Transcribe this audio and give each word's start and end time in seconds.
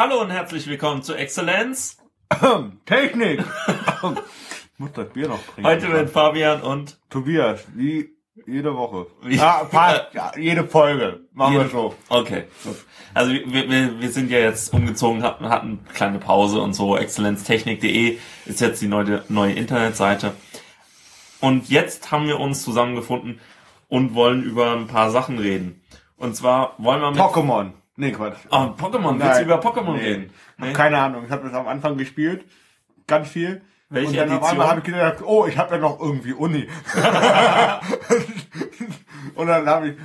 Hallo 0.00 0.22
und 0.22 0.30
herzlich 0.30 0.66
willkommen 0.66 1.02
zu 1.02 1.14
Exzellenz. 1.14 1.98
Technik! 2.86 3.40
ich 3.66 4.78
muss 4.78 4.92
das 4.94 5.10
Bier 5.10 5.28
noch 5.28 5.42
trinken. 5.42 5.66
Heute 5.66 5.88
mit 5.88 6.08
Fabian 6.08 6.62
und 6.62 6.98
Tobias, 7.10 7.66
wie 7.74 8.08
jede 8.46 8.74
Woche. 8.74 9.08
Ja, 9.28 9.66
fast, 9.70 10.14
ja, 10.14 10.32
jede 10.38 10.64
Folge. 10.66 11.26
Machen 11.34 11.52
wir 11.52 11.60
Jede- 11.64 11.70
so. 11.70 11.94
Okay. 12.08 12.44
Also 13.12 13.32
wir, 13.32 13.68
wir, 13.68 14.00
wir 14.00 14.10
sind 14.10 14.30
ja 14.30 14.38
jetzt 14.38 14.72
umgezogen, 14.72 15.22
hatten, 15.22 15.50
hatten 15.50 15.80
eine 15.84 15.94
kleine 15.94 16.18
Pause 16.18 16.62
und 16.62 16.72
so. 16.72 16.96
Exzellenztechnik.de 16.96 18.16
ist 18.46 18.60
jetzt 18.62 18.80
die 18.80 18.88
neue, 18.88 19.22
neue 19.28 19.52
Internetseite. 19.52 20.32
Und 21.40 21.68
jetzt 21.68 22.10
haben 22.10 22.26
wir 22.26 22.40
uns 22.40 22.62
zusammengefunden 22.62 23.38
und 23.88 24.14
wollen 24.14 24.44
über 24.44 24.72
ein 24.72 24.86
paar 24.86 25.10
Sachen 25.10 25.38
reden. 25.38 25.82
Und 26.16 26.34
zwar 26.36 26.72
wollen 26.78 27.02
wir 27.02 27.10
mit... 27.10 27.20
Pokémon. 27.20 27.72
Nee, 28.00 28.12
Quatsch. 28.12 28.38
Oh, 28.50 28.72
Pokémon, 28.78 29.20
willst 29.20 29.26
du 29.26 29.26
Nein. 29.26 29.44
über 29.44 29.60
Pokémon 29.60 29.92
Nee. 29.92 30.00
reden? 30.00 30.30
Hab 30.58 30.72
Keine 30.72 30.98
Ahnung, 30.98 31.24
ich 31.26 31.30
habe 31.30 31.46
das 31.46 31.52
am 31.52 31.68
Anfang 31.68 31.98
gespielt. 31.98 32.46
Ganz 33.06 33.28
viel. 33.28 33.60
Welche 33.90 34.08
und 34.08 34.16
dann 34.16 34.28
auf 34.28 34.34
Edition? 34.36 34.50
einmal 34.52 34.68
habe 34.68 34.78
ich 34.80 34.86
gedacht, 34.86 35.16
oh, 35.22 35.44
ich 35.46 35.58
habe 35.58 35.74
ja 35.74 35.80
noch 35.82 36.00
irgendwie 36.00 36.32
Uni. 36.32 36.66
und 39.34 39.48
dann 39.48 39.66
habe 39.66 39.88
ich, 39.90 39.96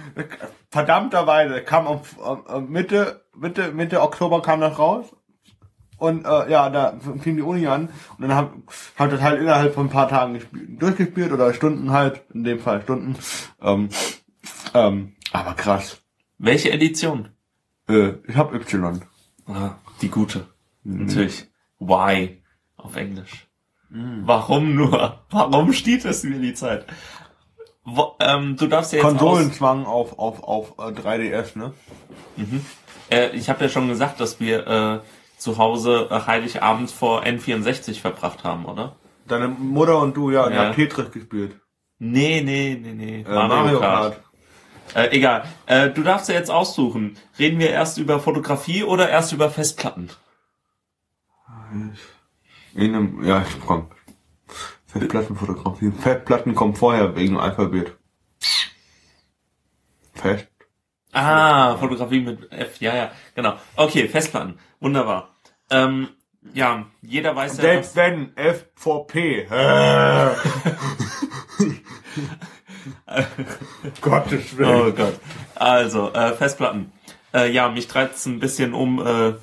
verdammterweise, 0.70 1.62
kam 1.62 1.88
am, 1.88 2.02
am 2.48 2.70
Mitte, 2.70 3.22
Mitte, 3.34 3.72
Mitte 3.72 4.02
Oktober 4.02 4.42
kam 4.42 4.60
das 4.60 4.78
raus. 4.78 5.06
Und 5.98 6.26
äh, 6.26 6.52
ja, 6.52 6.70
da 6.70 7.00
fing 7.22 7.38
die 7.38 7.44
Uni 7.44 7.66
an 7.68 7.88
und 8.18 8.28
dann 8.28 8.36
habe 8.36 8.52
hab 8.98 9.10
das 9.10 9.22
halt 9.22 9.40
innerhalb 9.40 9.74
von 9.74 9.86
ein 9.86 9.90
paar 9.90 10.10
Tagen 10.10 10.34
gespielt, 10.34 10.82
durchgespielt 10.82 11.32
oder 11.32 11.54
Stunden 11.54 11.92
halt, 11.92 12.24
in 12.34 12.44
dem 12.44 12.60
Fall 12.60 12.82
Stunden. 12.82 13.16
Ähm, 13.62 13.88
ähm, 14.74 15.16
aber 15.32 15.54
krass. 15.54 16.02
Welche 16.38 16.72
Edition? 16.72 17.30
Äh, 17.88 18.14
ich 18.28 18.36
habe 18.36 18.56
Y. 18.58 19.02
Ah, 19.48 19.76
die 20.02 20.10
gute. 20.10 20.48
Natürlich. 20.84 21.46
Why? 21.80 22.42
Auf 22.78 22.96
Englisch. 22.96 23.48
Warum 23.90 24.76
nur? 24.76 25.20
Warum 25.30 25.72
steht 25.74 26.06
es 26.06 26.24
mir 26.24 26.40
die 26.40 26.54
Zeit? 26.54 26.86
Wo, 27.84 28.16
ähm, 28.20 28.56
du 28.58 28.68
darfst 28.68 28.92
ja 28.94 28.98
jetzt 28.98 29.08
Konsolenzwang 29.08 29.86
auf, 29.86 30.18
auf, 30.18 30.44
auf 30.44 30.80
äh, 30.80 30.92
3DS, 30.92 31.58
ne? 31.58 31.74
Aus, 32.38 32.44
äh, 33.12 33.30
ich 33.36 33.48
habe 33.50 33.64
ja 33.64 33.70
schon 33.70 33.88
gesagt, 33.88 34.20
dass 34.20 34.40
wir 34.40 34.66
äh, 34.68 35.00
zu 35.38 35.58
Hause 35.60 36.08
äh, 36.10 36.20
Heiligabend 36.26 36.90
vor 36.90 37.24
N64 37.24 38.00
verbracht 38.02 38.44
haben, 38.44 38.66
oder? 38.66 38.96
Deine 39.28 39.48
Mutter 39.50 40.00
und 40.02 40.18
du, 40.18 40.32
ja, 40.32 40.48
ihr 40.50 40.56
Ja. 40.56 40.64
habt 40.66 40.76
Tetris 40.76 41.12
gespielt. 41.12 41.60
Nee, 42.00 42.42
nee, 42.42 42.78
nee, 42.82 42.94
nee. 42.94 43.22
Äh, 43.22 43.34
Mario 43.48 43.80
Kart. 43.80 44.22
Äh, 44.94 45.16
egal. 45.16 45.46
Äh, 45.66 45.90
du 45.90 46.04
darfst 46.04 46.30
ja 46.30 46.36
jetzt 46.36 46.52
aussuchen. 46.52 47.18
Reden 47.40 47.60
wir 47.60 47.70
erst 47.70 47.98
über 47.98 48.20
Fotografie 48.20 48.84
oder 48.84 49.10
erst 49.10 49.34
über 49.34 49.50
Festplatten? 49.50 50.10
In 52.74 52.96
einem, 52.96 53.24
ja, 53.24 53.42
ich 53.42 53.66
komm. 53.66 53.90
Festplattenfotografie. 54.88 55.92
Festplatten 55.92 56.56
kommt 56.56 56.78
vorher 56.78 57.16
wegen 57.16 57.38
Alphabet. 57.38 57.98
Fest. 60.14 60.48
Ah, 61.12 61.78
Fotografie 61.78 62.22
mit 62.22 62.52
F, 62.52 62.80
ja, 62.82 62.96
ja, 62.96 63.12
genau. 63.36 63.56
Okay, 63.76 64.08
Festplatten. 64.08 64.60
Wunderbar. 64.80 65.36
Ähm, 65.70 66.10
ja, 66.54 66.86
jeder 67.02 67.36
weiß 67.36 67.58
ja, 67.58 67.62
Selbst 67.62 67.96
wenn 67.96 68.36
F 68.38 68.68
vor 68.76 69.08
P. 69.08 69.48
Äh. 73.06 73.24
Gottes 74.02 74.58
Willen. 74.58 74.70
Oh 74.90 74.92
Gott. 74.92 75.20
Also, 75.56 76.12
äh, 76.14 76.34
Festplatten. 76.34 76.92
Äh, 77.34 77.52
ja, 77.52 77.70
mich 77.70 77.88
treibt's 77.88 78.26
ein 78.26 78.40
bisschen 78.40 78.74
um, 78.74 79.06
äh, 79.06 79.34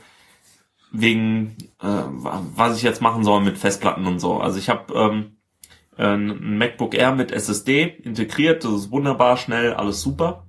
wegen, 0.93 1.57
äh, 1.81 1.87
wa- 1.87 2.43
was 2.55 2.77
ich 2.77 2.83
jetzt 2.83 3.01
machen 3.03 3.25
soll 3.25 3.41
mit 3.43 3.59
Festplatten 3.59 4.07
und 4.07 4.19
so. 4.19 4.39
Also 4.41 4.59
ich 4.59 4.69
habe 4.69 4.93
ähm, 4.95 5.37
ein 5.97 6.59
MacBook 6.59 6.95
Air 6.95 7.13
mit 7.15 7.33
SSD 7.33 7.83
integriert, 8.03 8.65
das 8.65 8.73
ist 8.73 8.91
wunderbar, 8.91 9.37
schnell, 9.37 9.75
alles 9.75 10.01
super. 10.03 10.47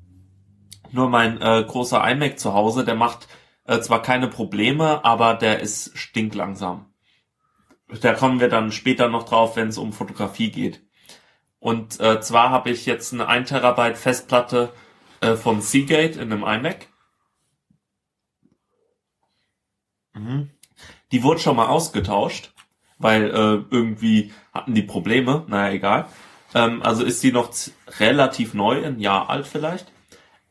Nur 0.91 1.09
mein 1.09 1.41
äh, 1.41 1.63
großer 1.67 2.01
iMac 2.11 2.39
zu 2.39 2.53
Hause, 2.53 2.85
der 2.85 2.95
macht 2.95 3.27
äh, 3.65 3.79
zwar 3.79 4.01
keine 4.01 4.27
Probleme, 4.27 5.03
aber 5.03 5.33
der 5.33 5.59
ist 5.59 5.97
stinklangsam. 5.97 6.85
Da 8.01 8.13
kommen 8.13 8.39
wir 8.39 8.49
dann 8.49 8.71
später 8.71 9.07
noch 9.09 9.23
drauf, 9.23 9.55
wenn 9.55 9.67
es 9.69 9.77
um 9.77 9.91
Fotografie 9.93 10.51
geht. 10.51 10.81
Und 11.63 12.01
äh, 12.01 12.19
zwar 12.19 12.49
habe 12.49 12.71
ich 12.71 12.85
jetzt 12.85 13.13
eine 13.13 13.29
1 13.29 13.47
Terabyte 13.47 13.97
Festplatte 13.97 14.73
äh, 15.21 15.35
von 15.35 15.61
Seagate 15.61 16.19
in 16.19 16.33
einem 16.33 16.43
iMac. 16.43 16.89
Mhm. 20.13 20.49
Die 21.13 21.23
wurde 21.23 21.39
schon 21.39 21.55
mal 21.55 21.67
ausgetauscht, 21.67 22.51
weil 22.97 23.29
äh, 23.29 23.63
irgendwie 23.73 24.33
hatten 24.53 24.75
die 24.75 24.83
Probleme. 24.83 25.45
Naja, 25.47 25.73
egal. 25.73 26.07
Ähm, 26.53 26.81
also 26.83 27.05
ist 27.05 27.23
die 27.23 27.31
noch 27.31 27.49
relativ 27.97 28.53
neu, 28.53 28.85
ein 28.85 28.99
Jahr 28.99 29.29
alt 29.29 29.47
vielleicht. 29.47 29.89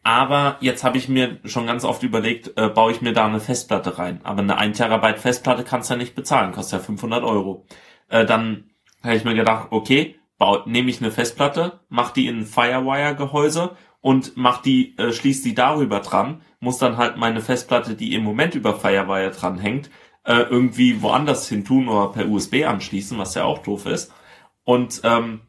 Aber 0.03 0.57
jetzt 0.61 0.83
habe 0.83 0.97
ich 0.97 1.11
mir 1.11 1.41
schon 1.45 1.67
ganz 1.67 1.85
oft 1.85 2.03
überlegt, 2.03 2.57
äh, 2.57 2.71
baue 2.71 2.91
ich 2.91 3.03
mir 3.03 3.13
da 3.13 3.27
eine 3.27 3.41
Festplatte 3.41 3.99
rein. 3.99 4.23
Aber 4.25 4.41
eine 4.41 4.57
1 4.57 4.79
Terabyte 4.79 5.19
Festplatte 5.19 5.63
kannst 5.63 5.91
du 5.91 5.95
ja 5.95 5.99
nicht 5.99 6.15
bezahlen, 6.15 6.53
kostet 6.53 6.81
ja 6.81 6.87
500 6.87 7.23
Euro. 7.23 7.67
Äh, 8.09 8.25
dann 8.25 8.71
habe 9.03 9.17
ich 9.17 9.25
mir 9.25 9.35
gedacht, 9.35 9.67
okay, 9.73 10.19
nehme 10.67 10.91
ich 10.91 11.01
eine 11.01 11.11
Festplatte, 11.11 11.81
mach 11.89 12.11
die 12.11 12.27
in 12.27 12.41
ein 12.41 12.47
Firewire-Gehäuse 12.47 13.77
und 14.01 14.37
mach 14.37 14.63
die, 14.63 14.97
äh, 14.99 15.13
schließ 15.13 15.43
die 15.43 15.55
darüber 15.55 16.01
dran, 16.01 16.43
muss 16.61 16.79
dann 16.79 16.97
halt 16.97 17.17
meine 17.17 17.41
Festplatte, 17.41 17.95
die 17.95 18.15
im 18.15 18.25
Moment 18.25 18.55
über 18.55 18.75
Firewire 18.75 19.31
dran 19.31 19.59
äh, 20.25 20.43
irgendwie 20.43 21.03
woanders 21.03 21.49
hin 21.49 21.65
tun 21.65 21.89
oder 21.89 22.13
per 22.13 22.29
USB 22.29 22.65
anschließen, 22.65 23.19
was 23.19 23.35
ja 23.35 23.45
auch 23.45 23.59
doof 23.59 23.87
ist. 23.87 24.13
Und 24.65 25.01
ähm, 25.05 25.41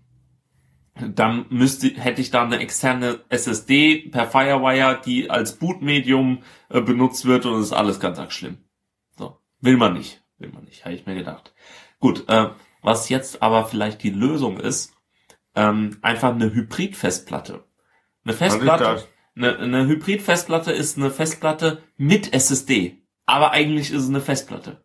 dann 0.96 1.46
müsste, 1.50 1.90
hätte 1.90 2.22
ich 2.22 2.32
da 2.32 2.44
eine 2.44 2.60
externe 2.60 3.20
SSD 3.30 4.10
per 4.10 4.28
Firewire, 4.28 5.02
die 5.04 5.30
als 5.30 5.58
Bootmedium 5.58 6.44
äh, 6.70 6.82
benutzt 6.82 7.26
wird 7.26 7.46
und 7.46 7.54
das 7.54 7.68
ist 7.68 7.74
alles 7.74 8.00
ganz 8.00 8.20
arg 8.20 8.32
schlimm. 8.32 8.58
So. 9.18 9.38
Will 9.62 9.78
man 9.78 9.94
nicht. 9.94 10.24
Will 10.38 10.52
man 10.52 10.66
nicht, 10.66 10.86
habe 10.86 10.94
ich 10.94 11.06
mir 11.06 11.16
gedacht. 11.16 11.54
Gut, 12.00 12.26
äh, 12.28 12.50
was 12.84 13.10
jetzt 13.10 13.42
aber 13.42 13.66
vielleicht 13.66 14.04
die 14.04 14.12
Lösung 14.12 14.60
ist, 14.60 14.94
ähm, 15.56 15.98
einfach 16.02 16.32
eine 16.32 16.54
Hybrid-Festplatte. 16.54 17.64
Eine 18.26 18.34
Festplatte, 18.34 19.08
eine, 19.36 19.58
eine 19.58 19.88
Hybrid-Festplatte 19.88 20.72
ist 20.72 20.98
eine 20.98 21.10
Festplatte 21.10 21.82
mit 21.98 22.34
SSD. 22.34 23.02
Aber 23.26 23.52
eigentlich 23.52 23.92
ist 23.92 24.04
es 24.04 24.10
eine 24.10 24.22
Festplatte. 24.22 24.84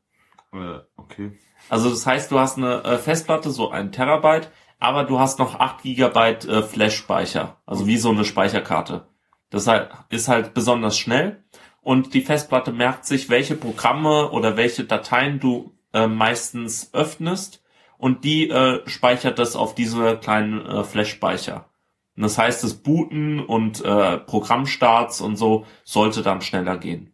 Äh, 0.53 0.79
okay. 0.97 1.39
Also 1.69 1.91
das 1.91 2.07
heißt, 2.07 2.31
du 2.31 2.39
hast 2.39 2.57
eine 2.57 2.85
äh, 2.85 2.99
Festplatte, 2.99 3.51
so 3.51 3.71
ein 3.71 3.93
Terabyte, 3.93 4.51
aber 4.79 5.05
du 5.05 5.19
hast 5.19 5.39
noch 5.39 5.59
8 5.59 5.83
Gigabyte 5.83 6.45
äh, 6.47 6.63
Flash-Speicher. 6.63 7.61
Also 7.67 7.87
wie 7.87 7.97
so 7.97 8.11
eine 8.11 8.25
Speicherkarte. 8.25 9.09
Das 9.51 9.67
halt, 9.67 9.91
ist 10.11 10.29
halt 10.29 10.55
besonders 10.55 10.99
schnell 10.99 11.45
und 11.81 12.15
die 12.15 12.21
Festplatte 12.21 12.73
merkt 12.73 13.07
sich, 13.07 13.29
welche 13.29 13.57
Programme 13.57 14.31
oder 14.31 14.57
welche 14.57 14.85
Dateien 14.85 15.41
du 15.41 15.75
äh, 15.93 16.07
meistens 16.07 16.93
öffnest 16.93 17.63
und 17.99 18.25
die 18.25 18.49
äh, 18.49 18.89
speichert 18.89 19.39
das 19.39 19.57
auf 19.57 19.75
diese 19.75 20.17
kleinen 20.17 20.65
äh, 20.65 20.85
Flash-Speicher. 20.85 21.69
Und 22.17 22.23
das 22.23 22.39
heißt, 22.39 22.65
das 22.65 22.75
Booten 22.75 23.41
und 23.41 23.85
äh, 23.85 24.19
Programmstarts 24.19 25.21
und 25.21 25.37
so 25.37 25.67
sollte 25.85 26.23
dann 26.23 26.41
schneller 26.41 26.79
gehen. 26.79 27.13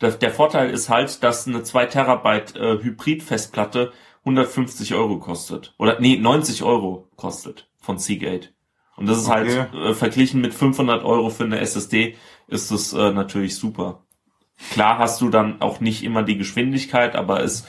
Der, 0.00 0.10
der 0.12 0.30
Vorteil 0.30 0.70
ist 0.70 0.88
halt, 0.88 1.22
dass 1.22 1.46
eine 1.46 1.62
2 1.62 1.86
Terabyte 1.86 2.56
äh, 2.56 2.78
Hybrid-Festplatte 2.82 3.92
150 4.24 4.94
Euro 4.94 5.18
kostet. 5.18 5.74
Oder 5.78 6.00
nee, 6.00 6.16
90 6.16 6.62
Euro 6.62 7.08
kostet 7.16 7.70
von 7.78 7.98
Seagate. 7.98 8.48
Und 8.96 9.06
das 9.06 9.18
ist 9.18 9.28
Okay. 9.28 9.60
halt 9.60 9.74
äh, 9.74 9.94
verglichen 9.94 10.40
mit 10.40 10.52
500 10.52 11.04
Euro 11.04 11.30
für 11.30 11.44
eine 11.44 11.60
SSD 11.60 12.16
ist 12.48 12.70
das 12.70 12.92
äh, 12.92 13.12
natürlich 13.12 13.56
super. 13.56 14.04
Klar 14.70 14.98
hast 14.98 15.22
du 15.22 15.30
dann 15.30 15.62
auch 15.62 15.80
nicht 15.80 16.02
immer 16.04 16.22
die 16.22 16.36
Geschwindigkeit, 16.36 17.16
aber 17.16 17.42
es 17.42 17.66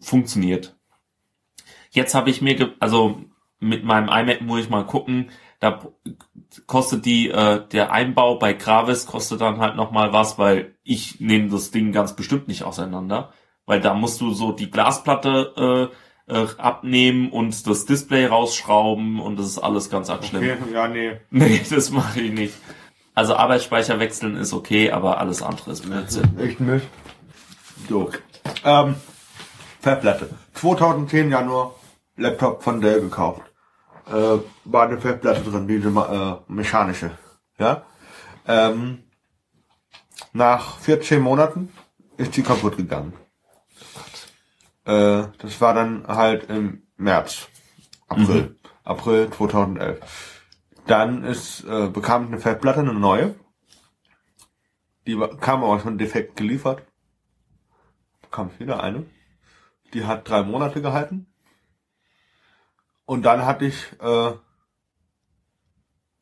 funktioniert. 0.00 0.73
Jetzt 1.94 2.14
habe 2.14 2.28
ich 2.28 2.42
mir, 2.42 2.56
ge 2.56 2.70
also 2.80 3.20
mit 3.60 3.84
meinem 3.84 4.08
iMac 4.08 4.42
muss 4.42 4.60
ich 4.60 4.68
mal 4.68 4.84
gucken, 4.84 5.30
da 5.60 5.80
kostet 6.66 7.06
die, 7.06 7.30
äh, 7.30 7.66
der 7.68 7.92
Einbau 7.92 8.36
bei 8.36 8.52
Gravis 8.52 9.06
kostet 9.06 9.40
dann 9.40 9.60
halt 9.60 9.76
nochmal 9.76 10.12
was, 10.12 10.36
weil 10.36 10.74
ich 10.82 11.20
nehme 11.20 11.48
das 11.48 11.70
Ding 11.70 11.92
ganz 11.92 12.16
bestimmt 12.16 12.48
nicht 12.48 12.64
auseinander, 12.64 13.32
weil 13.64 13.80
da 13.80 13.94
musst 13.94 14.20
du 14.20 14.32
so 14.32 14.50
die 14.50 14.70
Glasplatte 14.70 15.90
äh, 16.28 16.34
äh, 16.34 16.46
abnehmen 16.58 17.30
und 17.30 17.66
das 17.66 17.86
Display 17.86 18.26
rausschrauben 18.26 19.20
und 19.20 19.38
das 19.38 19.46
ist 19.46 19.58
alles 19.58 19.88
ganz 19.88 20.10
arg 20.10 20.24
schlimm. 20.24 20.42
Okay, 20.42 20.74
ja, 20.74 20.88
nee. 20.88 21.12
Nee, 21.30 21.62
das 21.70 21.90
mache 21.90 22.20
ich 22.20 22.32
nicht. 22.32 22.54
Also 23.14 23.36
Arbeitsspeicher 23.36 24.00
wechseln 24.00 24.36
ist 24.36 24.52
okay, 24.52 24.90
aber 24.90 25.18
alles 25.18 25.42
andere 25.42 25.70
ist 25.70 25.82
Blödsinn. 25.82 26.36
Echt 26.38 26.58
Mist. 26.58 26.88
So. 27.88 28.10
Ähm, 28.64 28.96
Festplatte. 29.80 30.30
2010 30.54 31.30
Januar 31.30 31.74
Laptop 32.16 32.62
von 32.62 32.80
Dell 32.80 33.00
gekauft. 33.00 33.42
Äh, 34.06 34.38
war 34.64 34.86
eine 34.86 35.00
Festplatte 35.00 35.42
drin, 35.42 35.66
diese 35.66 35.88
äh, 35.88 36.52
mechanische. 36.52 37.16
Ja. 37.58 37.84
Ähm, 38.46 39.04
nach 40.32 40.78
14 40.78 41.20
Monaten 41.20 41.72
ist 42.16 42.36
die 42.36 42.42
kaputt 42.42 42.76
gegangen. 42.76 43.14
Äh, 44.84 45.24
das 45.38 45.60
war 45.60 45.74
dann 45.74 46.06
halt 46.06 46.50
im 46.50 46.82
März, 46.96 47.48
April, 48.08 48.56
April 48.84 49.30
2011. 49.30 50.42
Dann 50.86 51.24
ist 51.24 51.64
äh, 51.64 51.88
bekam 51.88 52.24
ich 52.24 52.28
eine 52.28 52.40
Festplatte, 52.40 52.80
eine 52.80 52.92
neue. 52.92 53.34
Die 55.06 55.18
kam 55.40 55.64
aber 55.64 55.80
schon 55.80 55.98
defekt 55.98 56.36
geliefert. 56.36 56.82
Bekam 58.22 58.50
ich 58.52 58.60
wieder 58.60 58.82
eine. 58.82 59.06
Die 59.94 60.04
hat 60.04 60.28
drei 60.28 60.42
Monate 60.42 60.82
gehalten. 60.82 61.33
Und 63.06 63.22
dann 63.24 63.44
hatte 63.44 63.66
ich 63.66 63.92
äh, 64.00 64.32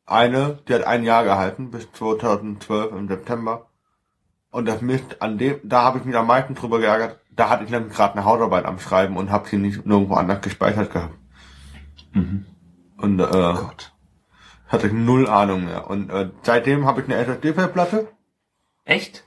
eine, 0.05 0.59
die 0.67 0.73
hat 0.73 0.83
ein 0.83 1.03
Jahr 1.03 1.23
gehalten, 1.23 1.71
bis 1.71 1.91
2012 1.93 2.91
im 2.91 3.07
September. 3.07 3.67
Und 4.51 4.65
das 4.67 4.81
Mist, 4.81 5.21
an 5.21 5.37
dem, 5.37 5.59
da 5.63 5.83
habe 5.83 5.99
ich 5.99 6.05
mich 6.05 6.15
am 6.15 6.27
meisten 6.27 6.55
drüber 6.55 6.79
geärgert. 6.79 7.19
Da 7.31 7.49
hatte 7.49 7.63
ich 7.63 7.71
nämlich 7.71 7.93
gerade 7.93 8.13
eine 8.13 8.25
Hausarbeit 8.25 8.65
am 8.65 8.79
Schreiben 8.79 9.17
und 9.17 9.31
habe 9.31 9.47
sie 9.49 9.57
nicht 9.57 9.85
nirgendwo 9.85 10.13
anders 10.15 10.41
gespeichert 10.41 10.91
gehabt. 10.91 11.15
Mhm. 12.11 12.45
Und 12.97 13.19
äh, 13.19 13.23
Oh 13.23 13.53
Gott. 13.55 13.91
hatte 14.67 14.87
ich 14.87 14.93
null 14.93 15.27
Ahnung 15.27 15.65
mehr. 15.65 15.89
Und 15.89 16.11
äh, 16.11 16.29
seitdem 16.43 16.85
habe 16.85 17.01
ich 17.01 17.07
eine 17.07 17.15
SSD-Festplatte. 17.15 18.09
Echt? 18.85 19.25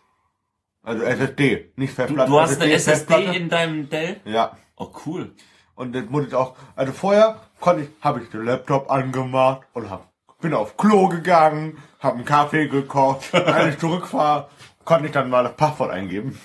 Also 0.82 1.02
SSD, 1.02 1.73
nicht 1.75 1.91
Du, 1.93 1.94
Festplatte. 1.97 2.31
du 2.31 2.41
hast 2.41 2.62
eine 2.62 2.79
Festplatte. 2.79 3.23
SSD 3.25 3.37
in 3.38 3.49
deinem 3.49 3.88
Dell? 3.88 4.20
Ja. 4.25 4.56
Oh, 4.76 4.93
cool. 5.06 5.35
Und 5.76 5.94
das 5.94 6.06
muss 6.08 6.26
ich 6.26 6.34
auch, 6.34 6.56
also 6.75 6.93
vorher 6.93 7.40
konnte 7.61 7.82
ich, 7.84 7.88
habe 8.00 8.20
ich 8.20 8.31
den 8.31 8.44
Laptop 8.44 8.90
angemacht 8.90 9.61
und 9.75 9.88
hab, 9.90 10.11
bin 10.40 10.55
auf 10.55 10.76
Klo 10.76 11.08
gegangen, 11.08 11.78
habe 12.00 12.17
einen 12.17 12.25
Kaffee 12.25 12.67
gekocht, 12.67 13.32
als 13.34 13.75
ich 13.75 13.78
zurückfahre, 13.78 14.49
konnte 14.84 15.06
ich 15.06 15.12
dann 15.12 15.31
mal 15.31 15.44
das 15.44 15.55
Passwort 15.55 15.90
eingeben. 15.90 16.38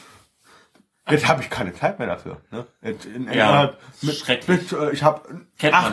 Jetzt 1.10 1.28
habe 1.28 1.42
ich 1.42 1.50
keine 1.50 1.74
Zeit 1.74 1.98
mehr 1.98 2.08
dafür. 2.08 2.42
Ne? 2.52 2.68
Jetzt 2.82 3.06
in, 3.06 3.26
Ja, 3.26 3.32
innerhalb 3.32 3.78
mit, 4.02 4.16
schrecklich. 4.16 4.70
bis, 4.70 4.72
äh, 4.74 4.92
ich 4.92 5.04
habe 5.04 5.22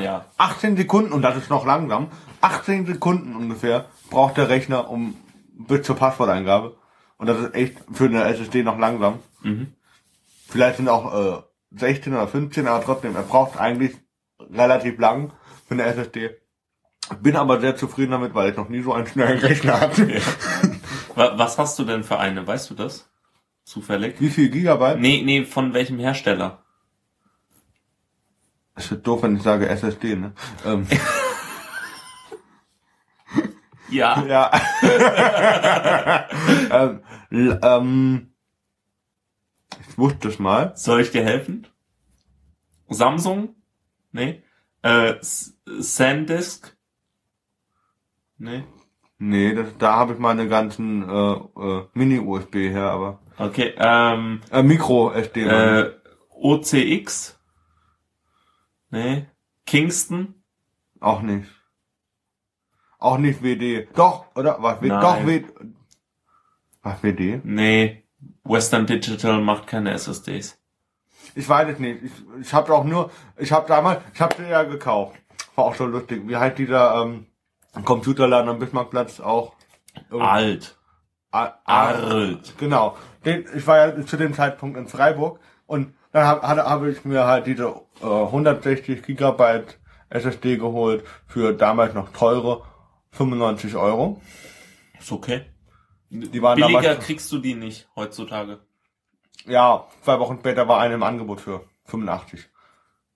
ja. 0.02 0.26
18 0.37 0.76
Sekunden, 0.76 1.12
und 1.12 1.23
das 1.23 1.37
ist 1.37 1.49
noch 1.49 1.64
langsam, 1.64 2.08
18 2.40 2.87
Sekunden 2.87 3.35
ungefähr 3.35 3.87
braucht 4.11 4.37
der 4.37 4.49
Rechner 4.49 4.90
um 4.90 5.17
bis 5.52 5.82
zur 5.82 5.96
Passworteingabe. 5.96 6.76
Und 7.17 7.26
das 7.26 7.38
ist 7.40 7.55
echt 7.55 7.79
für 7.93 8.05
eine 8.05 8.25
SSD 8.25 8.62
noch 8.62 8.79
langsam. 8.79 9.19
Mhm. 9.43 9.73
Vielleicht 10.49 10.76
sind 10.76 10.88
auch 10.88 11.38
äh, 11.38 11.43
16 11.70 12.12
oder 12.15 12.29
15, 12.29 12.67
aber 12.67 12.85
trotzdem, 12.85 13.15
er 13.17 13.23
braucht 13.23 13.59
eigentlich 13.59 13.97
relativ 14.53 14.99
lang 14.99 15.32
für 15.67 15.75
eine 15.75 15.85
SSD. 15.85 16.31
Bin 17.20 17.37
aber 17.37 17.61
sehr 17.61 17.76
zufrieden 17.76 18.11
damit, 18.12 18.35
weil 18.35 18.50
ich 18.50 18.56
noch 18.56 18.69
nie 18.69 18.82
so 18.82 18.93
einen 18.93 19.06
schnellen 19.06 19.38
Rechner 19.38 19.81
hatte. 19.81 20.09
Wa- 21.15 21.32
Was 21.37 21.59
hast 21.59 21.79
du 21.79 21.85
denn 21.85 22.05
für 22.05 22.19
eine? 22.19 22.47
Weißt 22.47 22.69
du 22.70 22.75
das? 22.75 23.09
Zufällig? 23.65 24.17
Wie 24.20 24.31
viel 24.31 24.49
Gigabyte? 24.50 24.99
Nee, 25.00 25.23
nee, 25.25 25.44
von 25.44 25.73
welchem 25.75 25.99
Hersteller? 25.99 26.62
Es 28.75 28.91
wird 28.91 29.06
doof, 29.06 29.23
wenn 29.23 29.37
ich 29.37 29.43
sage 29.43 29.69
SSD, 29.69 30.17
ne? 30.17 30.32
Ähm, 30.64 30.87
Ja. 33.91 34.23
ja. 34.26 34.50
ähm, 36.71 37.03
ähm, 37.62 38.27
wusste 39.99 40.29
es 40.29 40.39
mal. 40.39 40.77
Soll 40.77 41.00
ich 41.00 41.11
dir 41.11 41.25
helfen? 41.25 41.67
Samsung? 42.89 43.55
Nee. 44.12 44.43
Äh, 44.83 45.15
SanDisk? 45.23 46.77
Nee. 48.39 48.65
Nee, 49.19 49.53
das, 49.55 49.77
da 49.79 49.95
habe 49.95 50.12
ich 50.15 50.19
meine 50.21 50.49
ganzen 50.49 51.03
äh, 51.09 51.33
äh, 51.33 51.87
Mini-USB 51.93 52.55
her, 52.71 52.91
aber 52.91 53.21
Okay, 53.37 53.75
ähm, 53.77 54.41
äh, 54.50 54.62
Micro-SD. 54.62 55.43
äh, 55.43 55.93
OCX? 56.31 57.39
Nee. 58.91 59.27
Kingston? 59.67 60.35
auch 61.00 61.23
nicht. 61.23 61.49
Auch 62.99 63.19
nicht 63.19 63.43
WD. 63.43 63.89
Doch, 63.95 64.35
oder? 64.35 64.61
Was? 64.61 64.81
Nein. 64.81 65.00
Doch, 65.00 65.25
WD. 65.27 65.45
Was, 66.83 67.03
WD? 67.03 67.45
Nee. 67.45 68.05
Western 68.44 68.87
Digital 68.87 69.41
macht 69.41 69.67
keine 69.67 69.93
SSDs. 69.93 70.59
Ich 71.35 71.49
weiß 71.49 71.69
es 71.75 71.79
nicht. 71.79 72.03
Ich, 72.03 72.12
ich 72.41 72.55
habe 72.55 72.73
auch 72.75 72.85
nur, 72.85 73.11
ich 73.37 73.53
habe 73.53 73.67
damals, 73.69 74.00
ich 74.15 74.20
habe 74.20 74.35
den 74.37 74.49
ja 74.49 74.62
gekauft. 74.65 75.17
War 75.55 75.65
auch 75.67 75.75
schon 75.75 75.93
lustig. 75.93 76.23
Wie 76.26 76.37
heißt 76.37 76.59
dieser 76.59 77.03
ähm, 77.03 77.26
Computerladen 77.85 78.49
am 78.49 78.59
Bismarckplatz 78.59 79.20
auch? 79.20 79.55
Irgend- 80.11 80.26
Alt. 80.29 80.76
A- 81.31 81.53
Alt. 81.65 82.55
Genau. 82.59 82.97
Den, 83.25 83.44
ich 83.55 83.67
war 83.67 83.76
ja 83.88 84.06
zu 84.06 84.17
dem 84.17 84.32
Zeitpunkt 84.35 84.79
in 84.79 84.88
Freiburg 84.88 85.41
und 85.67 85.94
dann 86.12 86.25
habe 86.26 86.47
hab 86.49 86.56
hab 86.59 86.85
ich 86.85 87.05
mir 87.05 87.25
halt 87.26 87.47
diese 87.47 87.75
äh, 88.00 88.06
160 88.06 89.03
Gigabyte 89.03 89.79
SSD 90.09 90.56
geholt 90.56 91.05
für 91.26 91.53
damals 91.53 91.93
noch 91.94 92.11
teure 92.12 92.62
95 93.12 93.76
Euro. 93.76 94.23
Ist 94.99 95.12
okay. 95.12 95.44
Die 96.10 96.43
waren 96.43 96.56
Billiger 96.56 96.81
damals, 96.82 97.05
kriegst 97.06 97.31
du 97.32 97.38
die 97.38 97.55
nicht 97.55 97.88
heutzutage. 97.96 98.60
ja, 99.46 99.87
zwei 100.02 100.19
Wochen 100.19 100.38
später 100.38 100.66
war 100.69 100.81
eine 100.81 100.94
im 100.94 101.02
Angebot 101.02 101.40
für 101.40 101.64
85 101.84 102.49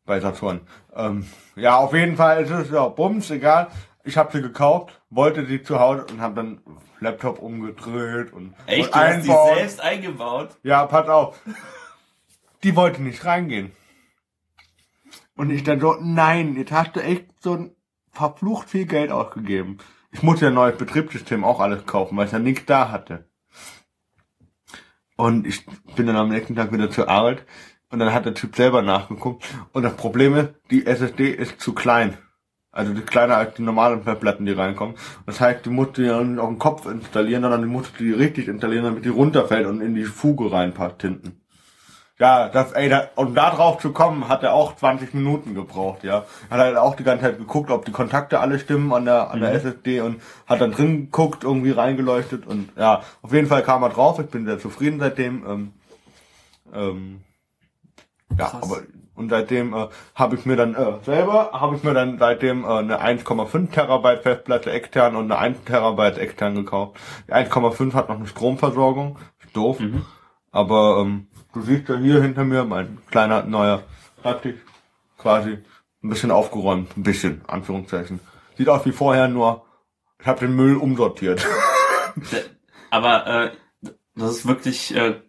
bei 0.04 0.20
Saturn. 0.20 0.60
Ähm, 0.94 1.26
ja, 1.56 1.76
auf 1.76 1.94
jeden 1.94 2.16
Fall 2.16 2.42
ist 2.42 2.50
es 2.50 2.70
ja 2.70 2.86
bums, 2.88 3.30
egal. 3.30 3.68
Ich 4.04 4.16
habe 4.16 4.32
sie 4.32 4.42
gekauft, 4.42 5.00
wollte 5.10 5.46
sie 5.46 5.62
zu 5.62 5.78
Hause 5.78 6.06
und 6.10 6.20
habe 6.20 6.34
dann 6.34 6.60
Laptop 7.00 7.38
umgedreht 7.38 8.32
und, 8.32 8.54
Echt? 8.66 8.86
und 8.86 8.94
Du 8.94 8.98
hast 8.98 9.22
die 9.24 9.54
selbst 9.54 9.80
eingebaut? 9.80 10.56
Ja, 10.62 10.86
pass 10.86 11.08
auf. 11.08 11.40
Die 12.64 12.74
wollte 12.76 13.02
nicht 13.02 13.24
reingehen. 13.24 13.72
Und 15.36 15.50
ich 15.50 15.62
dann 15.64 15.80
so, 15.80 15.96
nein, 16.00 16.56
jetzt 16.56 16.72
hast 16.72 16.94
du 16.96 17.00
echt 17.00 17.26
so 17.40 17.54
ein 17.54 17.76
verflucht 18.10 18.68
viel 18.68 18.86
Geld 18.86 19.10
ausgegeben. 19.10 19.78
Ich 20.12 20.22
musste 20.22 20.46
ein 20.46 20.54
neues 20.54 20.76
Betriebssystem 20.76 21.42
auch 21.42 21.58
alles 21.58 21.86
kaufen, 21.86 22.16
weil 22.16 22.26
ich 22.26 22.32
ja 22.32 22.38
nichts 22.38 22.66
da 22.66 22.90
hatte. 22.90 23.30
Und 25.16 25.46
ich 25.46 25.64
bin 25.96 26.06
dann 26.06 26.16
am 26.16 26.28
nächsten 26.28 26.54
Tag 26.54 26.72
wieder 26.72 26.90
zur 26.90 27.08
Arbeit 27.08 27.44
und 27.90 27.98
dann 27.98 28.12
hat 28.12 28.26
der 28.26 28.34
Typ 28.34 28.54
selber 28.54 28.82
nachgeguckt. 28.82 29.44
Und 29.72 29.82
das 29.82 29.96
Problem 29.96 30.36
ist, 30.36 30.50
die 30.70 30.86
SSD 30.86 31.30
ist 31.30 31.60
zu 31.60 31.74
klein. 31.74 32.18
Also 32.70 32.94
die 32.94 33.02
kleiner 33.02 33.36
als 33.36 33.54
die 33.54 33.62
normalen 33.62 34.02
Festplatten, 34.02 34.46
die 34.46 34.52
reinkommen. 34.52 34.96
Das 35.26 35.40
heißt, 35.40 35.66
die 35.66 35.70
musst 35.70 35.98
du 35.98 36.02
ja 36.02 36.22
nicht 36.22 36.38
auf 36.38 36.48
den 36.48 36.58
Kopf 36.58 36.86
installieren, 36.86 37.42
sondern 37.42 37.60
die 37.60 37.68
musst 37.68 37.98
du 37.98 38.04
die 38.04 38.12
richtig 38.12 38.48
installieren, 38.48 38.84
damit 38.84 39.04
die 39.04 39.10
runterfällt 39.10 39.66
und 39.66 39.82
in 39.82 39.94
die 39.94 40.04
Fuge 40.04 40.50
reinpasst 40.50 41.02
hinten. 41.02 41.41
Ja, 42.22 42.48
das, 42.48 42.70
ey, 42.70 42.88
da, 42.88 43.08
um 43.16 43.34
da 43.34 43.50
drauf 43.50 43.80
zu 43.80 43.90
kommen, 43.90 44.28
hat 44.28 44.44
er 44.44 44.54
auch 44.54 44.76
20 44.76 45.12
Minuten 45.12 45.56
gebraucht, 45.56 46.04
ja. 46.04 46.24
Hat 46.50 46.60
halt 46.60 46.76
auch 46.76 46.94
die 46.94 47.02
ganze 47.02 47.24
Zeit 47.24 47.38
geguckt, 47.38 47.68
ob 47.72 47.84
die 47.84 47.90
Kontakte 47.90 48.38
alle 48.38 48.60
stimmen 48.60 48.92
an 48.92 49.06
der, 49.06 49.32
an 49.32 49.40
der 49.40 49.52
SSD 49.54 50.02
und 50.02 50.22
hat 50.46 50.60
dann 50.60 50.70
drin 50.70 51.06
geguckt, 51.06 51.42
irgendwie 51.42 51.72
reingeleuchtet 51.72 52.46
und 52.46 52.68
ja, 52.76 53.02
auf 53.22 53.32
jeden 53.32 53.48
Fall 53.48 53.64
kam 53.64 53.82
er 53.82 53.88
drauf. 53.88 54.20
Ich 54.20 54.28
bin 54.28 54.46
sehr 54.46 54.60
zufrieden 54.60 55.00
seitdem. 55.00 55.44
Ähm, 55.44 55.72
ähm, 56.72 57.20
ja, 58.38 58.50
Krass. 58.50 58.62
aber 58.62 58.82
und 59.16 59.28
seitdem 59.28 59.74
äh, 59.74 59.88
habe 60.14 60.36
ich 60.36 60.46
mir 60.46 60.54
dann 60.54 60.76
äh, 60.76 61.04
selber 61.04 61.50
habe 61.52 61.74
ich 61.74 61.82
mir 61.82 61.92
dann 61.92 62.18
seitdem 62.20 62.62
äh, 62.62 62.68
eine 62.68 63.02
1,5 63.02 63.72
Terabyte 63.72 64.22
Festplatte 64.22 64.70
extern 64.70 65.16
und 65.16 65.24
eine 65.24 65.40
1 65.40 65.64
Terabyte 65.64 66.18
extern 66.18 66.54
gekauft. 66.54 67.00
Die 67.26 67.32
1,5 67.32 67.94
hat 67.94 68.08
noch 68.08 68.16
eine 68.16 68.28
Stromversorgung, 68.28 69.18
doof. 69.54 69.80
Mhm. 69.80 70.06
Aber 70.52 70.98
ähm, 71.00 71.26
du 71.52 71.62
siehst 71.62 71.88
ja 71.88 71.96
hier 71.96 72.22
hinter 72.22 72.44
mir 72.44 72.64
mein 72.64 72.98
kleiner 73.10 73.44
neuer 73.44 73.82
Schreibtisch 74.20 74.56
quasi 75.18 75.58
ein 76.02 76.08
bisschen 76.08 76.30
aufgeräumt, 76.30 76.96
ein 76.96 77.02
bisschen 77.02 77.42
Anführungszeichen. 77.46 78.20
Sieht 78.56 78.68
aus 78.68 78.84
wie 78.84 78.92
vorher, 78.92 79.28
nur 79.28 79.64
ich 80.18 80.26
habe 80.26 80.40
den 80.40 80.54
Müll 80.54 80.76
umsortiert. 80.76 81.46
Aber 82.90 83.26
äh, 83.26 83.50
das 84.14 84.30
ist 84.30 84.46
wirklich 84.46 84.94
äh, 84.94 85.20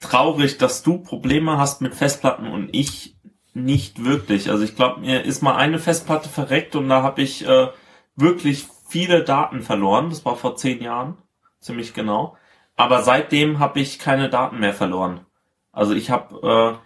traurig, 0.00 0.58
dass 0.58 0.82
du 0.82 0.98
Probleme 0.98 1.58
hast 1.58 1.80
mit 1.80 1.94
Festplatten 1.94 2.48
und 2.48 2.68
ich 2.72 3.16
nicht 3.54 4.04
wirklich. 4.04 4.50
Also 4.50 4.64
ich 4.64 4.76
glaube, 4.76 5.00
mir 5.00 5.24
ist 5.24 5.42
mal 5.42 5.56
eine 5.56 5.78
Festplatte 5.78 6.28
verreckt 6.28 6.76
und 6.76 6.88
da 6.88 7.02
habe 7.02 7.22
ich 7.22 7.46
äh, 7.46 7.68
wirklich 8.14 8.66
viele 8.88 9.24
Daten 9.24 9.62
verloren. 9.62 10.10
Das 10.10 10.24
war 10.24 10.36
vor 10.36 10.56
zehn 10.56 10.82
Jahren, 10.82 11.16
ziemlich 11.60 11.94
genau. 11.94 12.36
Aber 12.76 13.02
seitdem 13.02 13.58
habe 13.58 13.80
ich 13.80 13.98
keine 13.98 14.28
Daten 14.28 14.60
mehr 14.60 14.74
verloren. 14.74 15.24
Also 15.76 15.94
ich 15.94 16.10
habe 16.10 16.80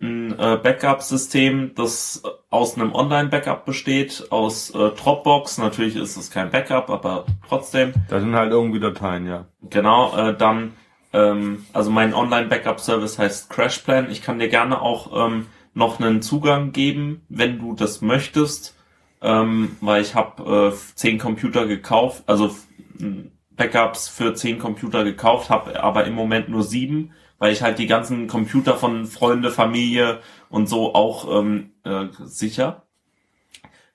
äh, 0.00 0.04
ein 0.04 0.32
äh, 0.38 0.58
Backup-System, 0.60 1.74
das 1.76 2.22
aus 2.50 2.74
einem 2.76 2.92
Online-Backup 2.92 3.64
besteht, 3.64 4.26
aus 4.30 4.70
äh, 4.70 4.90
Dropbox. 4.90 5.58
Natürlich 5.58 5.94
ist 5.94 6.16
es 6.16 6.30
kein 6.30 6.50
Backup, 6.50 6.90
aber 6.90 7.26
trotzdem. 7.48 7.92
Da 8.08 8.18
sind 8.18 8.34
halt 8.34 8.50
irgendwie 8.50 8.80
Dateien, 8.80 9.26
ja. 9.28 9.46
Genau, 9.70 10.16
äh, 10.16 10.36
dann, 10.36 10.72
ähm, 11.12 11.64
also 11.72 11.90
mein 11.92 12.12
Online-Backup-Service 12.12 13.20
heißt 13.20 13.48
CrashPlan. 13.50 14.10
Ich 14.10 14.22
kann 14.22 14.40
dir 14.40 14.48
gerne 14.48 14.82
auch 14.82 15.28
ähm, 15.28 15.46
noch 15.72 16.00
einen 16.00 16.20
Zugang 16.20 16.72
geben, 16.72 17.22
wenn 17.28 17.60
du 17.60 17.74
das 17.74 18.00
möchtest, 18.00 18.76
ähm, 19.20 19.76
weil 19.80 20.02
ich 20.02 20.16
habe 20.16 20.72
äh, 20.72 20.94
zehn 20.96 21.18
Computer 21.18 21.66
gekauft, 21.66 22.24
also 22.26 22.46
f- 22.46 22.66
m, 22.98 23.30
Backups 23.52 24.08
für 24.08 24.34
zehn 24.34 24.58
Computer 24.58 25.04
gekauft, 25.04 25.48
habe 25.48 25.80
aber 25.80 26.04
im 26.06 26.14
Moment 26.14 26.48
nur 26.48 26.64
sieben, 26.64 27.12
weil 27.42 27.52
ich 27.52 27.62
halt 27.62 27.80
die 27.80 27.88
ganzen 27.88 28.28
Computer 28.28 28.76
von 28.76 29.04
Freunde, 29.04 29.50
Familie 29.50 30.20
und 30.48 30.68
so 30.68 30.94
auch 30.94 31.40
ähm, 31.40 31.72
äh, 31.82 32.06
sicher. 32.20 32.86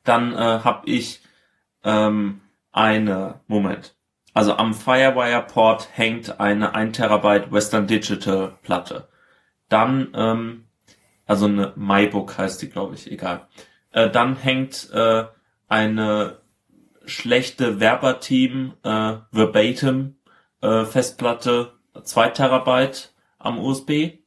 Dann 0.03 0.33
äh, 0.33 0.35
habe 0.35 0.81
ich 0.89 1.21
ähm, 1.85 2.41
eine, 2.73 3.39
Moment, 3.47 3.95
also 4.33 4.57
am 4.57 4.73
Firewire 4.73 5.45
Port 5.47 5.87
hängt 5.93 6.41
eine 6.41 6.75
1 6.75 6.97
Terabyte 6.97 7.49
Western 7.49 7.87
Digital 7.87 8.57
Platte. 8.63 9.07
Dann, 9.69 10.09
ähm, 10.13 10.65
also 11.25 11.45
eine 11.45 11.71
MyBook 11.77 12.37
heißt 12.37 12.61
die, 12.61 12.69
glaube 12.69 12.95
ich, 12.95 13.09
egal. 13.09 13.47
Äh, 13.91 14.09
dann 14.09 14.35
hängt 14.35 14.89
äh, 14.91 15.23
eine 15.69 16.39
schlechte 17.05 17.79
Werberteam 17.79 18.73
äh, 18.83 19.13
Verbatim 19.31 20.17
äh, 20.61 20.83
Festplatte 20.83 21.71
2 22.03 22.29
Terabyte 22.31 23.13
am 23.39 23.59
USB 23.59 24.19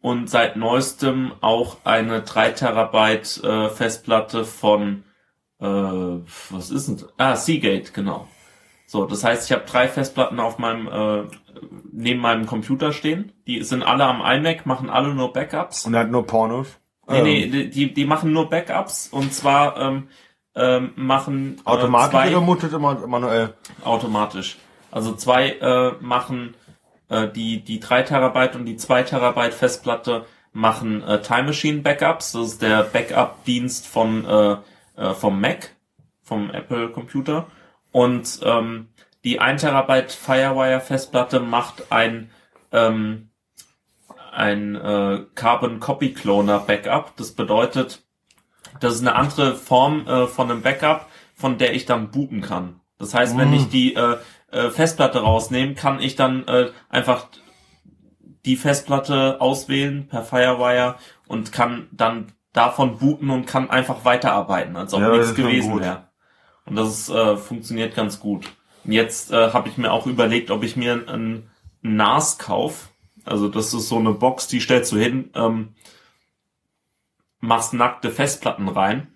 und 0.00 0.30
seit 0.30 0.56
neuestem 0.56 1.32
auch 1.40 1.78
eine 1.84 2.22
3 2.22 2.50
Terabyte 2.50 3.42
äh, 3.42 3.68
Festplatte 3.70 4.44
von 4.44 5.04
äh, 5.60 5.66
was 5.66 6.70
ist 6.70 6.88
denn? 6.88 7.02
Ah, 7.16 7.36
Seagate, 7.36 7.92
genau. 7.92 8.28
So, 8.86 9.04
das 9.04 9.24
heißt, 9.24 9.50
ich 9.50 9.52
habe 9.52 9.64
drei 9.66 9.88
Festplatten 9.88 10.38
auf 10.38 10.58
meinem 10.58 10.86
äh, 10.86 11.28
neben 11.92 12.20
meinem 12.20 12.46
Computer 12.46 12.92
stehen. 12.92 13.32
Die 13.46 13.62
sind 13.62 13.82
alle 13.82 14.04
am 14.04 14.20
iMac, 14.20 14.64
machen 14.66 14.90
alle 14.90 15.14
nur 15.14 15.32
Backups. 15.32 15.86
Und 15.86 15.94
er 15.94 16.00
hat 16.00 16.10
nur 16.10 16.26
Pornos. 16.26 16.68
Nee, 17.08 17.22
nee, 17.22 17.66
die, 17.68 17.92
die 17.92 18.04
machen 18.04 18.32
nur 18.32 18.48
Backups 18.48 19.08
und 19.08 19.32
zwar 19.32 19.76
ähm, 19.78 20.08
ähm, 20.56 20.92
machen 20.96 21.58
äh, 21.64 21.68
Automatisch 21.68 22.10
zwei, 22.10 22.28
oder 22.30 22.40
mutet 22.40 22.72
immer 22.72 23.06
manuell? 23.06 23.54
automatisch. 23.84 24.56
Also 24.90 25.14
zwei 25.14 25.50
äh, 25.50 25.92
machen 26.00 26.54
äh, 27.08 27.28
die 27.28 27.62
die 27.62 27.80
3 27.80 28.02
Terabyte 28.02 28.56
und 28.56 28.66
die 28.66 28.76
2 28.76 29.02
Terabyte 29.04 29.54
Festplatte 29.54 30.26
machen 30.52 31.02
äh, 31.02 31.20
Time 31.20 31.44
Machine 31.44 31.82
Backups. 31.82 32.32
Das 32.32 32.48
ist 32.52 32.62
der 32.62 32.82
Backup-Dienst 32.84 33.86
von 33.86 34.24
äh, 34.24 34.56
äh, 34.96 35.14
vom 35.14 35.40
Mac, 35.40 35.74
vom 36.22 36.50
Apple 36.50 36.88
Computer. 36.90 37.46
Und 37.92 38.40
ähm, 38.42 38.88
die 39.24 39.40
1 39.40 39.62
Terabyte 39.62 40.12
Firewire 40.12 40.80
Festplatte 40.80 41.40
macht 41.40 41.90
ein 41.90 42.30
ähm, 42.72 43.30
ein 44.32 44.74
äh, 44.76 45.24
Carbon 45.34 45.80
Copy 45.80 46.12
Cloner 46.12 46.58
Backup. 46.60 47.16
Das 47.16 47.32
bedeutet, 47.32 48.02
das 48.80 48.94
ist 48.94 49.00
eine 49.00 49.14
andere 49.14 49.54
Form 49.54 50.06
äh, 50.06 50.26
von 50.26 50.50
einem 50.50 50.62
Backup, 50.62 51.06
von 51.34 51.56
der 51.58 51.74
ich 51.74 51.86
dann 51.86 52.10
booten 52.10 52.42
kann. 52.42 52.80
Das 52.98 53.14
heißt, 53.14 53.36
wenn 53.36 53.50
Mm. 53.50 53.54
ich 53.54 53.68
die 53.68 53.94
äh, 53.94 54.18
äh, 54.50 54.70
Festplatte 54.70 55.20
rausnehme, 55.20 55.74
kann 55.74 56.00
ich 56.00 56.16
dann 56.16 56.46
äh, 56.46 56.70
einfach 56.88 57.26
die 58.44 58.56
Festplatte 58.56 59.40
auswählen 59.40 60.06
per 60.08 60.22
Firewire 60.22 60.96
und 61.26 61.52
kann 61.52 61.88
dann 61.92 62.32
davon 62.52 62.98
booten 62.98 63.30
und 63.30 63.46
kann 63.46 63.70
einfach 63.70 64.04
weiterarbeiten, 64.04 64.76
als 64.76 64.94
ob 64.94 65.00
Ja, 65.00 65.10
nichts 65.10 65.34
gewesen 65.34 65.80
wäre. 65.80 66.08
Und 66.64 66.76
das 66.76 66.88
ist, 66.88 67.08
äh, 67.10 67.36
funktioniert 67.36 67.94
ganz 67.94 68.18
gut. 68.18 68.46
Und 68.84 68.92
jetzt 68.92 69.32
äh, 69.32 69.52
habe 69.52 69.68
ich 69.68 69.76
mir 69.76 69.92
auch 69.92 70.06
überlegt, 70.06 70.50
ob 70.50 70.62
ich 70.62 70.76
mir 70.76 70.92
ein, 70.92 71.08
ein 71.08 71.50
NAS 71.82 72.38
kauf. 72.38 72.90
Also 73.24 73.48
das 73.48 73.74
ist 73.74 73.88
so 73.88 73.98
eine 73.98 74.12
Box, 74.12 74.46
die 74.48 74.60
stellst 74.60 74.92
du 74.92 74.96
hin, 74.96 75.30
ähm, 75.34 75.74
machst 77.40 77.74
nackte 77.74 78.10
Festplatten 78.10 78.68
rein. 78.68 79.08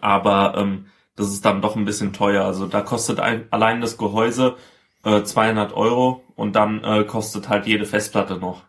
Aber 0.00 0.54
ähm, 0.56 0.86
das 1.16 1.28
ist 1.28 1.44
dann 1.44 1.60
doch 1.62 1.76
ein 1.76 1.84
bisschen 1.84 2.12
teuer. 2.12 2.44
Also 2.44 2.66
da 2.66 2.80
kostet 2.82 3.20
ein, 3.20 3.46
allein 3.50 3.80
das 3.80 3.96
Gehäuse 3.98 4.56
äh, 5.04 5.22
200 5.22 5.72
Euro 5.74 6.22
und 6.36 6.54
dann 6.54 6.82
äh, 6.84 7.04
kostet 7.04 7.48
halt 7.48 7.66
jede 7.66 7.86
Festplatte 7.86 8.36
noch. 8.36 8.62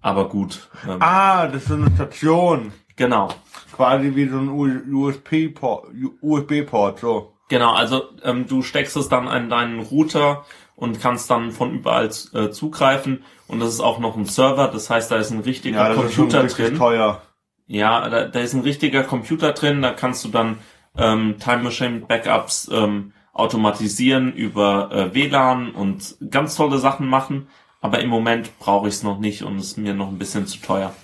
Aber 0.00 0.28
gut. 0.28 0.68
Ähm, 0.88 0.98
Ah, 1.00 1.48
das 1.48 1.64
ist 1.64 1.72
eine 1.72 1.90
Station. 1.94 2.72
Genau. 2.96 3.28
Quasi 3.72 4.14
wie 4.14 4.28
so 4.28 4.38
ein 4.38 4.48
USB-Port, 4.94 5.88
USB-Port, 6.20 7.00
so. 7.00 7.32
Genau, 7.48 7.74
also 7.74 8.04
ähm, 8.22 8.46
du 8.46 8.62
steckst 8.62 8.96
es 8.96 9.08
dann 9.08 9.28
an 9.28 9.48
deinen 9.50 9.80
Router 9.80 10.44
und 10.74 11.00
kannst 11.00 11.30
dann 11.30 11.52
von 11.52 11.74
überall 11.74 12.10
äh, 12.32 12.50
zugreifen. 12.50 13.24
Und 13.48 13.60
das 13.60 13.70
ist 13.70 13.80
auch 13.80 13.98
noch 13.98 14.16
ein 14.16 14.24
Server, 14.26 14.68
das 14.68 14.90
heißt, 14.90 15.10
da 15.10 15.16
ist 15.16 15.30
ein 15.30 15.40
richtiger 15.40 15.76
Ja, 15.78 15.88
das 15.94 16.04
ist 16.06 16.14
schon 16.14 16.24
Computer 16.24 16.44
richtig 16.44 16.66
drin. 16.66 16.78
teuer. 16.78 17.22
Ja, 17.66 18.08
da, 18.08 18.24
da 18.26 18.40
ist 18.40 18.54
ein 18.54 18.60
richtiger 18.62 19.02
Computer 19.04 19.52
drin, 19.52 19.82
da 19.82 19.92
kannst 19.92 20.24
du 20.24 20.28
dann 20.28 20.58
ähm, 20.98 21.36
Time 21.38 21.62
Machine 21.62 22.00
Backups 22.00 22.70
ähm, 22.72 23.12
automatisieren 23.32 24.32
über 24.32 24.90
äh, 24.92 25.14
WLAN 25.14 25.72
und 25.72 26.16
ganz 26.30 26.56
tolle 26.56 26.78
Sachen 26.78 27.06
machen. 27.06 27.48
Aber 27.80 28.00
im 28.00 28.08
Moment 28.08 28.58
brauche 28.58 28.88
ich 28.88 28.94
es 28.94 29.02
noch 29.02 29.18
nicht 29.18 29.42
und 29.42 29.58
ist 29.58 29.76
mir 29.76 29.94
noch 29.94 30.08
ein 30.08 30.18
bisschen 30.18 30.46
zu 30.46 30.58
teuer. 30.58 30.94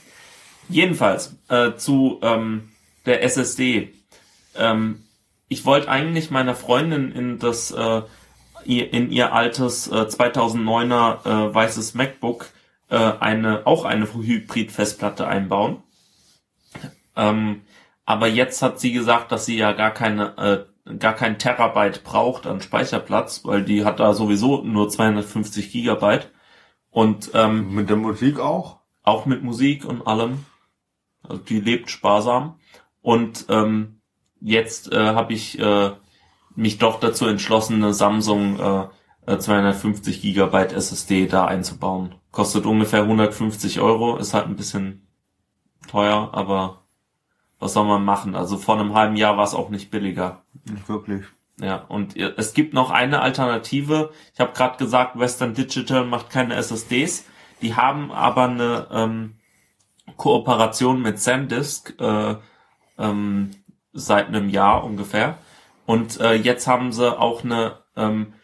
Jedenfalls 0.69 1.37
äh, 1.49 1.75
zu 1.77 2.19
ähm, 2.23 2.71
der 3.05 3.23
SSD. 3.23 3.93
Ähm, 4.57 5.05
ich 5.49 5.67
wollte 5.67 5.91
eigentlich 5.91 6.31
meiner 6.31 6.55
Freundin 6.55 7.13
in 7.13 7.39
das 7.39 7.71
äh, 7.73 8.03
ihr, 8.65 8.93
in 8.93 9.11
ihr 9.11 9.35
altes 9.35 9.89
äh, 9.89 10.07
2009er 10.07 11.27
äh, 11.51 11.55
weißes 11.55 11.95
MacBook 11.95 12.47
äh, 12.89 12.97
eine 12.97 13.67
auch 13.67 13.85
eine 13.85 14.13
Hybrid-Festplatte 14.13 15.27
einbauen. 15.27 15.83
Ähm, 17.17 17.63
aber 18.13 18.29
jetzt 18.29 18.63
hat 18.63 18.79
sie 18.79 18.93
gesagt, 18.93 19.33
dass 19.33 19.47
sie 19.47 19.57
ja 19.57 19.73
gar 19.73 19.91
keine 19.91 20.37
äh, 20.37 20.97
gar 20.99 21.15
kein 21.15 21.39
Terabyte 21.39 22.05
braucht 22.05 22.47
an 22.47 22.61
Speicherplatz, 22.61 23.45
weil 23.45 23.65
die 23.65 23.85
hat 23.85 24.01
da 24.01 24.15
sowieso 24.15 24.63
nur 24.63 24.89
250 24.89 25.73
Gigabyte 25.73 26.31
und 26.91 27.31
ähm, 27.35 27.75
Mit 27.75 27.89
der 27.89 27.97
Musik 27.97 28.39
auch? 28.39 28.79
auch 29.03 29.27
mit 29.27 29.43
Musik 29.43 29.85
und 29.85 30.07
allem. 30.07 30.45
Also 31.23 31.43
die 31.43 31.61
lebt 31.61 31.91
sparsam. 31.91 32.61
Und 33.01 33.47
ähm, 33.49 34.01
jetzt 34.41 34.93
äh, 34.93 35.15
habe 35.15 35.33
ich 35.33 35.59
äh, 35.59 35.93
mich 36.55 36.79
doch 36.79 37.01
dazu 37.01 37.27
entschlossen, 37.27 37.77
eine 37.77 37.95
Samsung 37.95 38.61
äh, 38.61 38.87
äh, 39.27 39.39
250 39.39 40.21
Gigabyte 40.23 40.73
SSD 40.73 41.27
da 41.27 41.47
einzubauen. 41.47 42.15
Kostet 42.31 42.67
ungefähr 42.67 43.03
150 43.03 43.81
Euro, 43.81 44.17
ist 44.19 44.35
halt 44.35 44.47
ein 44.47 44.57
bisschen 44.57 45.09
teuer, 45.89 46.31
aber 46.33 46.82
was 47.63 47.75
soll 47.75 47.87
man 47.87 48.05
machen? 48.05 48.35
Also 48.35 48.59
vor 48.59 48.79
einem 48.79 48.95
halben 48.95 49.17
Jahr 49.17 49.37
war 49.37 49.45
es 49.45 49.55
auch 49.55 49.71
nicht 49.71 49.91
billiger. 49.91 50.43
Nicht 50.69 50.89
wirklich. 50.89 51.25
Ja, 51.61 51.77
und 51.89 52.17
es 52.17 52.55
gibt 52.55 52.75
noch 52.75 52.91
eine 52.91 53.21
Alternative. 53.21 54.11
Ich 54.35 54.41
habe 54.41 54.53
gerade 54.53 54.79
gesagt, 54.79 55.19
Western 55.19 55.55
Digital 55.55 56.05
macht 56.05 56.29
keine 56.29 56.55
SSDs. 56.57 57.25
Die 57.61 57.77
haben 57.77 58.11
aber 58.11 58.45
eine 58.45 58.89
ähm, 58.91 59.37
Kooperation 60.17 61.01
mit 61.01 61.21
SanDisk 61.21 61.95
äh, 62.01 62.35
ähm, 62.99 63.51
seit 63.93 64.27
einem 64.27 64.49
Jahr 64.49 64.83
ungefähr. 64.83 65.39
Und 65.87 66.21
äh, 66.21 66.35
jetzt 66.35 66.67
haben 66.67 66.93
sie 66.93 67.17
auch 67.17 67.45
eine 67.45 67.79
ähm, 67.97 68.35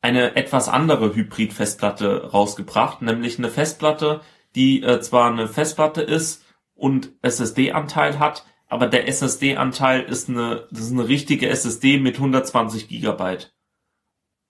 eine 0.00 0.36
etwas 0.36 0.68
andere 0.68 1.14
Hybrid-Festplatte 1.14 2.30
rausgebracht, 2.30 3.02
nämlich 3.02 3.38
eine 3.38 3.48
Festplatte, 3.48 4.20
die 4.54 4.82
äh, 4.82 5.00
zwar 5.00 5.30
eine 5.30 5.48
Festplatte 5.48 6.02
ist 6.02 6.44
und 6.78 7.12
SSD-Anteil 7.22 8.18
hat, 8.18 8.46
aber 8.68 8.86
der 8.86 9.08
SSD-Anteil 9.08 10.02
ist 10.02 10.28
eine, 10.28 10.66
das 10.70 10.82
ist 10.82 10.92
eine 10.92 11.08
richtige 11.08 11.48
SSD 11.48 11.98
mit 11.98 12.16
120 12.16 12.88
Gigabyte. 12.88 13.54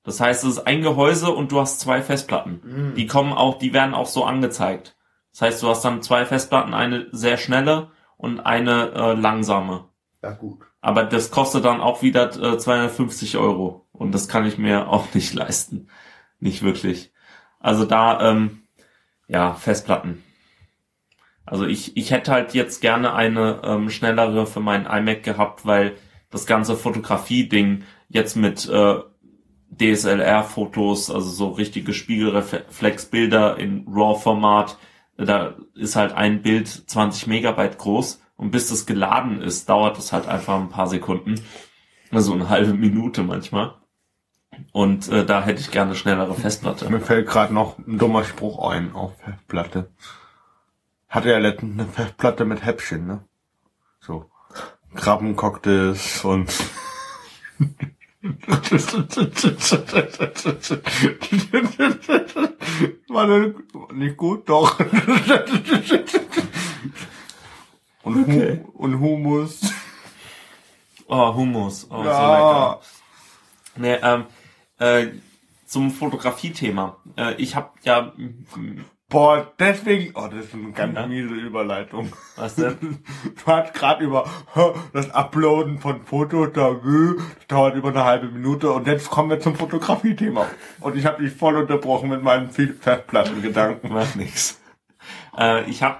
Das 0.04 0.20
heißt, 0.20 0.44
es 0.44 0.50
ist 0.50 0.66
ein 0.66 0.82
Gehäuse 0.82 1.30
und 1.30 1.52
du 1.52 1.60
hast 1.60 1.80
zwei 1.80 2.02
Festplatten. 2.02 2.94
Die 2.96 3.06
kommen 3.06 3.32
auch, 3.32 3.58
die 3.58 3.72
werden 3.72 3.94
auch 3.94 4.06
so 4.06 4.24
angezeigt. 4.24 4.96
Das 5.32 5.42
heißt, 5.42 5.62
du 5.62 5.68
hast 5.68 5.84
dann 5.84 6.02
zwei 6.02 6.24
Festplatten, 6.24 6.74
eine 6.74 7.08
sehr 7.12 7.36
schnelle 7.36 7.90
und 8.16 8.40
eine 8.40 8.92
äh, 8.92 9.12
langsame. 9.14 9.88
Ja, 10.22 10.32
gut. 10.32 10.64
Aber 10.80 11.04
das 11.04 11.30
kostet 11.30 11.64
dann 11.64 11.80
auch 11.80 12.02
wieder 12.02 12.30
äh, 12.42 12.58
250 12.58 13.36
Euro. 13.36 13.86
Und 13.92 14.12
das 14.12 14.28
kann 14.28 14.46
ich 14.46 14.58
mir 14.58 14.88
auch 14.90 15.14
nicht 15.14 15.34
leisten. 15.34 15.88
Nicht 16.40 16.62
wirklich. 16.62 17.12
Also 17.60 17.84
da, 17.84 18.30
ähm, 18.30 18.62
ja, 19.28 19.54
Festplatten. 19.54 20.24
Also 21.50 21.66
ich, 21.66 21.96
ich 21.96 22.10
hätte 22.10 22.32
halt 22.32 22.54
jetzt 22.54 22.80
gerne 22.80 23.14
eine 23.14 23.60
ähm, 23.64 23.90
schnellere 23.90 24.46
für 24.46 24.60
meinen 24.60 24.86
iMac 24.86 25.22
gehabt, 25.22 25.66
weil 25.66 25.96
das 26.30 26.46
ganze 26.46 26.76
Fotografie-Ding 26.76 27.84
jetzt 28.08 28.36
mit 28.36 28.68
äh, 28.68 28.96
DSLR-Fotos, 29.70 31.10
also 31.10 31.28
so 31.28 31.48
richtige 31.50 31.92
Spiegelreflexbilder 31.92 33.58
in 33.58 33.86
RAW-Format, 33.88 34.78
da 35.16 35.54
ist 35.74 35.96
halt 35.96 36.12
ein 36.12 36.42
Bild 36.42 36.68
20 36.68 37.26
Megabyte 37.26 37.78
groß 37.78 38.20
und 38.36 38.50
bis 38.50 38.68
das 38.68 38.86
geladen 38.86 39.42
ist, 39.42 39.68
dauert 39.68 39.98
es 39.98 40.12
halt 40.12 40.28
einfach 40.28 40.56
ein 40.56 40.68
paar 40.68 40.86
Sekunden. 40.86 41.40
Also 42.10 42.32
eine 42.32 42.48
halbe 42.48 42.72
Minute 42.72 43.22
manchmal. 43.22 43.74
Und 44.72 45.08
äh, 45.08 45.24
da 45.24 45.42
hätte 45.42 45.60
ich 45.60 45.70
gerne 45.70 45.94
schnellere 45.94 46.34
Festplatte. 46.34 46.88
Mir 46.88 47.00
fällt 47.00 47.28
gerade 47.28 47.52
noch 47.52 47.78
ein 47.78 47.98
dummer 47.98 48.24
Spruch 48.24 48.70
ein 48.70 48.92
auf 48.92 49.12
Festplatte. 49.18 49.90
Hatte 51.08 51.30
ja 51.30 51.38
letztens 51.38 51.78
eine 51.78 51.88
Festplatte 51.90 52.44
mit 52.44 52.64
Häppchen, 52.64 53.06
ne? 53.06 53.24
So. 54.00 54.30
Krabbencocktails 54.94 56.24
und 56.24 56.52
War 63.08 63.26
das 63.26 63.54
nicht 63.94 64.16
gut? 64.16 64.48
Doch. 64.48 64.78
Und, 68.02 68.22
Okay. 68.24 68.64
Hu 68.64 68.70
und 68.84 69.00
Humus. 69.00 69.60
Oh, 71.08 71.34
Hummus. 71.34 71.86
Oh, 71.90 72.02
so 72.02 72.08
Ja. 72.08 72.32
lecker. 72.32 72.80
Nee, 73.76 73.94
ähm, 74.02 74.24
äh, 74.78 75.08
zum 75.66 75.90
Fotografie-Thema. 75.90 76.96
Äh, 77.16 77.34
ich 77.34 77.54
habe 77.56 77.70
ja, 77.82 78.12
Boah, 79.10 79.50
deswegen, 79.58 80.12
oh, 80.16 80.28
das 80.30 80.46
ist 80.46 80.54
eine 80.54 80.72
ganz 80.72 80.94
Ja. 80.94 81.06
miese 81.06 81.32
Überleitung. 81.34 82.12
was 82.36 82.56
denn? 82.56 82.76
Du 83.24 83.46
hast 83.50 83.72
gerade 83.72 84.04
über 84.04 84.28
das 84.92 85.10
Uploaden 85.10 85.78
von 85.78 86.04
Fotos, 86.04 86.48
da, 86.52 86.72
das 86.74 87.46
dauert 87.48 87.74
über 87.74 87.88
eine 87.88 88.04
halbe 88.04 88.28
Minute 88.28 88.70
und 88.70 88.86
jetzt 88.86 89.08
kommen 89.08 89.30
wir 89.30 89.40
zum 89.40 89.54
Fotografie-Thema. 89.56 90.46
Und 90.80 90.94
ich 90.96 91.06
habe 91.06 91.22
dich 91.22 91.32
voll 91.32 91.56
unterbrochen 91.56 92.10
mit 92.10 92.22
meinen 92.22 92.50
Festplattengedanken. 92.50 93.94
Macht 93.94 94.16
nix. 94.16 94.60
Äh, 95.38 95.64
ich 95.70 95.82
habe 95.82 95.98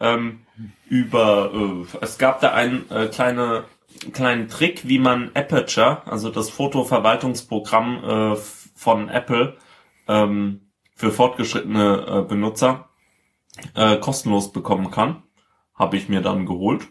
ähm, 0.00 0.40
über, 0.88 1.52
äh, 1.54 1.96
es 2.00 2.18
gab 2.18 2.40
da 2.40 2.54
einen 2.54 2.90
äh, 2.90 3.06
kleine, 3.06 3.64
kleinen 4.12 4.48
Trick, 4.48 4.88
wie 4.88 4.98
man 4.98 5.30
Aperture, 5.34 6.02
also 6.06 6.28
das 6.28 6.50
Fotoverwaltungsprogramm 6.50 8.32
äh, 8.34 8.36
von 8.74 9.08
Apple, 9.08 9.56
ähm, 10.08 10.62
für 10.98 11.12
fortgeschrittene 11.12 12.06
äh, 12.08 12.22
Benutzer 12.28 12.88
äh, 13.74 13.96
kostenlos 13.98 14.52
bekommen 14.52 14.90
kann. 14.90 15.22
Habe 15.74 15.96
ich 15.96 16.08
mir 16.08 16.20
dann 16.22 16.44
geholt. 16.44 16.88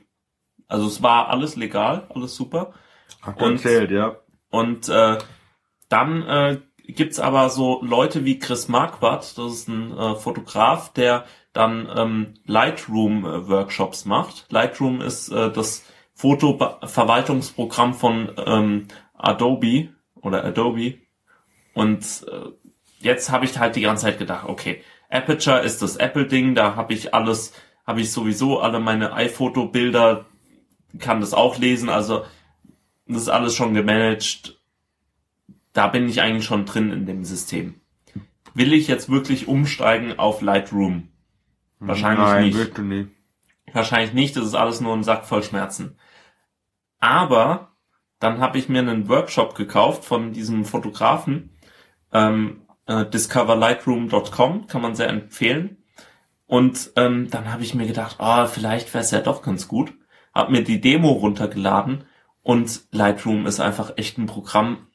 Also 0.67 0.87
es 0.87 1.03
war 1.03 1.27
alles 1.27 1.57
legal, 1.57 2.07
alles 2.15 2.33
super. 2.35 2.73
Hat 3.21 3.41
Und- 3.41 3.53
erzählt, 3.55 3.91
ja. 3.91 4.15
Und 4.49 4.87
äh, 4.87 5.17
dann 5.89 6.23
äh, 6.23 6.61
gibt's 6.87 7.19
aber 7.19 7.49
so 7.49 7.83
Leute 7.83 8.23
wie 8.23 8.39
Chris 8.39 8.69
Marquardt, 8.69 9.37
das 9.37 9.51
ist 9.53 9.67
ein 9.67 9.91
äh, 9.97 10.15
Fotograf, 10.15 10.93
der 10.93 11.25
dann 11.51 11.89
ähm, 11.93 12.35
Lightroom-Workshops 12.45 14.05
macht. 14.05 14.45
Lightroom 14.49 15.01
ist 15.01 15.27
äh, 15.29 15.51
das 15.51 15.83
Fotoverwaltungsprogramm 16.13 17.93
von 17.93 18.31
ähm, 18.37 18.87
Adobe 19.15 19.89
oder 20.15 20.45
Adobe. 20.45 20.99
Und 21.73 22.25
äh, 22.31 22.66
jetzt 22.99 23.31
habe 23.31 23.45
ich 23.45 23.57
halt 23.57 23.75
die 23.75 23.81
ganze 23.81 24.05
Zeit 24.05 24.19
gedacht, 24.19 24.47
okay, 24.47 24.83
Aperture 25.09 25.59
ist 25.59 25.81
das 25.81 25.95
Apple-Ding, 25.95 26.55
da 26.55 26.75
habe 26.75 26.93
ich 26.93 27.13
alles, 27.13 27.53
habe 27.85 28.01
ich 28.01 28.11
sowieso 28.11 28.59
alle 28.59 28.79
meine 28.79 29.13
iPhoto-Bilder, 29.13 30.25
kann 30.99 31.21
das 31.21 31.33
auch 31.33 31.57
lesen, 31.57 31.89
also 31.89 32.25
das 33.07 33.23
ist 33.23 33.29
alles 33.29 33.55
schon 33.55 33.73
gemanagt. 33.73 34.59
Da 35.73 35.87
bin 35.87 36.09
ich 36.09 36.21
eigentlich 36.21 36.45
schon 36.45 36.65
drin 36.65 36.91
in 36.91 37.05
dem 37.05 37.23
System. 37.23 37.75
Will 38.53 38.73
ich 38.73 38.87
jetzt 38.87 39.09
wirklich 39.09 39.47
umsteigen 39.47 40.17
auf 40.17 40.41
Lightroom? 40.41 41.09
Wahrscheinlich 41.79 42.25
Nein, 42.25 42.43
nicht. 42.45 42.77
nicht. 42.79 43.09
Wahrscheinlich 43.71 44.13
nicht, 44.13 44.35
das 44.35 44.45
ist 44.45 44.55
alles 44.55 44.81
nur 44.81 44.93
ein 44.93 45.03
Sack 45.03 45.25
voll 45.25 45.43
Schmerzen. 45.43 45.97
Aber 46.99 47.71
dann 48.19 48.39
habe 48.39 48.57
ich 48.57 48.69
mir 48.69 48.79
einen 48.79 49.07
Workshop 49.07 49.55
gekauft 49.55 50.03
von 50.03 50.33
diesem 50.33 50.65
Fotografen. 50.65 51.51
Ähm, 52.11 52.61
äh, 52.87 53.05
discoverlightroom.com 53.05 54.67
kann 54.67 54.81
man 54.81 54.95
sehr 54.95 55.09
empfehlen. 55.09 55.77
Und 56.45 56.91
ähm, 56.95 57.29
dann 57.29 57.51
habe 57.51 57.63
ich 57.63 57.75
mir 57.75 57.85
gedacht, 57.85 58.17
ah, 58.19 58.47
vielleicht 58.47 58.93
wäre 58.93 59.03
es 59.03 59.11
ja 59.11 59.19
doch 59.19 59.41
ganz 59.41 59.67
gut. 59.67 59.93
Hab 60.33 60.49
mir 60.49 60.63
die 60.63 60.79
Demo 60.79 61.11
runtergeladen 61.11 62.05
und 62.41 62.83
Lightroom 62.91 63.45
ist 63.45 63.59
einfach 63.59 63.93
echt 63.97 64.17
ein 64.17 64.27
Programm. 64.27 64.87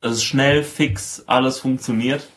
Es 0.00 0.12
ist 0.12 0.24
schnell, 0.24 0.62
fix, 0.62 1.24
alles 1.26 1.58
funktioniert. 1.58 2.28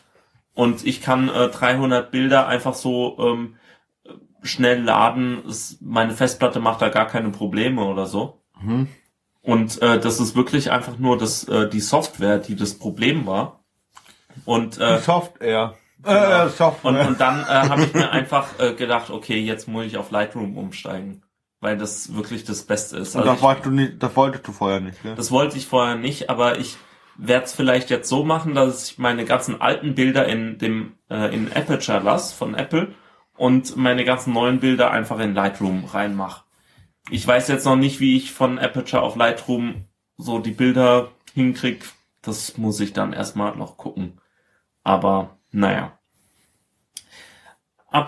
Und 0.54 0.86
ich 0.86 1.02
kann 1.02 1.28
äh, 1.28 1.48
300 1.48 2.10
Bilder 2.10 2.46
einfach 2.46 2.74
so 2.74 3.18
ähm, 3.18 3.56
schnell 4.42 4.82
laden. 4.82 5.42
Es, 5.46 5.78
meine 5.80 6.14
Festplatte 6.14 6.60
macht 6.60 6.80
da 6.80 6.88
gar 6.88 7.06
keine 7.06 7.30
Probleme 7.30 7.84
oder 7.84 8.06
so. 8.06 8.40
Mhm. 8.60 8.88
Und 9.42 9.80
äh, 9.82 9.98
das 9.98 10.20
ist 10.20 10.34
wirklich 10.36 10.70
einfach 10.70 10.98
nur 10.98 11.18
das, 11.18 11.44
äh, 11.44 11.68
die 11.68 11.80
Software, 11.80 12.38
die 12.38 12.56
das 12.56 12.74
Problem 12.74 13.26
war. 13.26 13.59
Und, 14.44 14.78
äh, 14.78 14.98
Software. 14.98 15.74
Genau. 16.02 16.46
Äh, 16.46 16.48
Software. 16.48 16.90
und, 16.90 17.06
und 17.08 17.20
dann 17.20 17.40
äh, 17.42 17.68
habe 17.68 17.84
ich 17.84 17.92
mir 17.94 18.10
einfach 18.10 18.58
äh, 18.58 18.72
gedacht, 18.74 19.10
okay, 19.10 19.38
jetzt 19.38 19.68
muss 19.68 19.84
ich 19.84 19.96
auf 19.98 20.10
Lightroom 20.10 20.56
umsteigen, 20.56 21.22
weil 21.60 21.76
das 21.76 22.14
wirklich 22.14 22.44
das 22.44 22.62
Beste 22.62 22.96
ist. 22.98 23.14
Und 23.14 23.22
Also 23.22 23.32
das, 23.34 23.42
wolltest 23.42 23.66
du 23.66 23.70
nicht, 23.70 24.02
das 24.02 24.16
wolltest 24.16 24.48
du 24.48 24.52
vorher 24.52 24.80
nicht, 24.80 25.02
gell? 25.02 25.14
das 25.14 25.30
wollte 25.30 25.58
ich 25.58 25.66
vorher 25.66 25.96
nicht, 25.96 26.30
aber 26.30 26.58
ich 26.58 26.76
werde 27.16 27.44
es 27.44 27.52
vielleicht 27.52 27.90
jetzt 27.90 28.08
so 28.08 28.24
machen, 28.24 28.54
dass 28.54 28.90
ich 28.92 28.98
meine 28.98 29.26
ganzen 29.26 29.60
alten 29.60 29.94
Bilder 29.94 30.26
in 30.26 30.56
dem 30.56 30.94
äh, 31.10 31.34
in 31.34 31.52
Aperture 31.54 32.00
lasse 32.00 32.34
von 32.34 32.54
Apple 32.54 32.94
und 33.36 33.76
meine 33.76 34.04
ganzen 34.06 34.32
neuen 34.32 34.60
Bilder 34.60 34.90
einfach 34.90 35.18
in 35.18 35.34
Lightroom 35.34 35.84
reinmache. 35.84 36.44
Ich 37.10 37.26
weiß 37.26 37.48
jetzt 37.48 37.64
noch 37.66 37.76
nicht, 37.76 38.00
wie 38.00 38.16
ich 38.16 38.32
von 38.32 38.58
Aperture 38.58 39.02
auf 39.02 39.16
Lightroom 39.16 39.84
so 40.16 40.38
die 40.38 40.52
Bilder 40.52 41.08
hinkrieg. 41.34 41.84
Das 42.22 42.56
muss 42.58 42.80
ich 42.80 42.92
dann 42.92 43.12
erstmal 43.12 43.56
noch 43.56 43.76
gucken. 43.76 44.20
Aber 44.82 45.38
naja. 45.50 45.98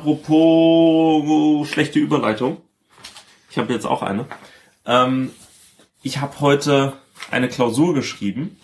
Apropos 0.03 1.68
schlechte 1.68 1.98
Überleitung. 1.98 2.62
Ich 3.51 3.59
habe 3.59 3.72
jetzt 3.72 3.87
auch 3.87 4.03
eine. 4.03 4.27
Ähm, 4.87 5.33
ich 6.03 6.20
habe 6.20 6.40
heute 6.40 6.94
eine 7.31 7.48
Klausur 7.48 7.94
geschrieben 7.94 8.59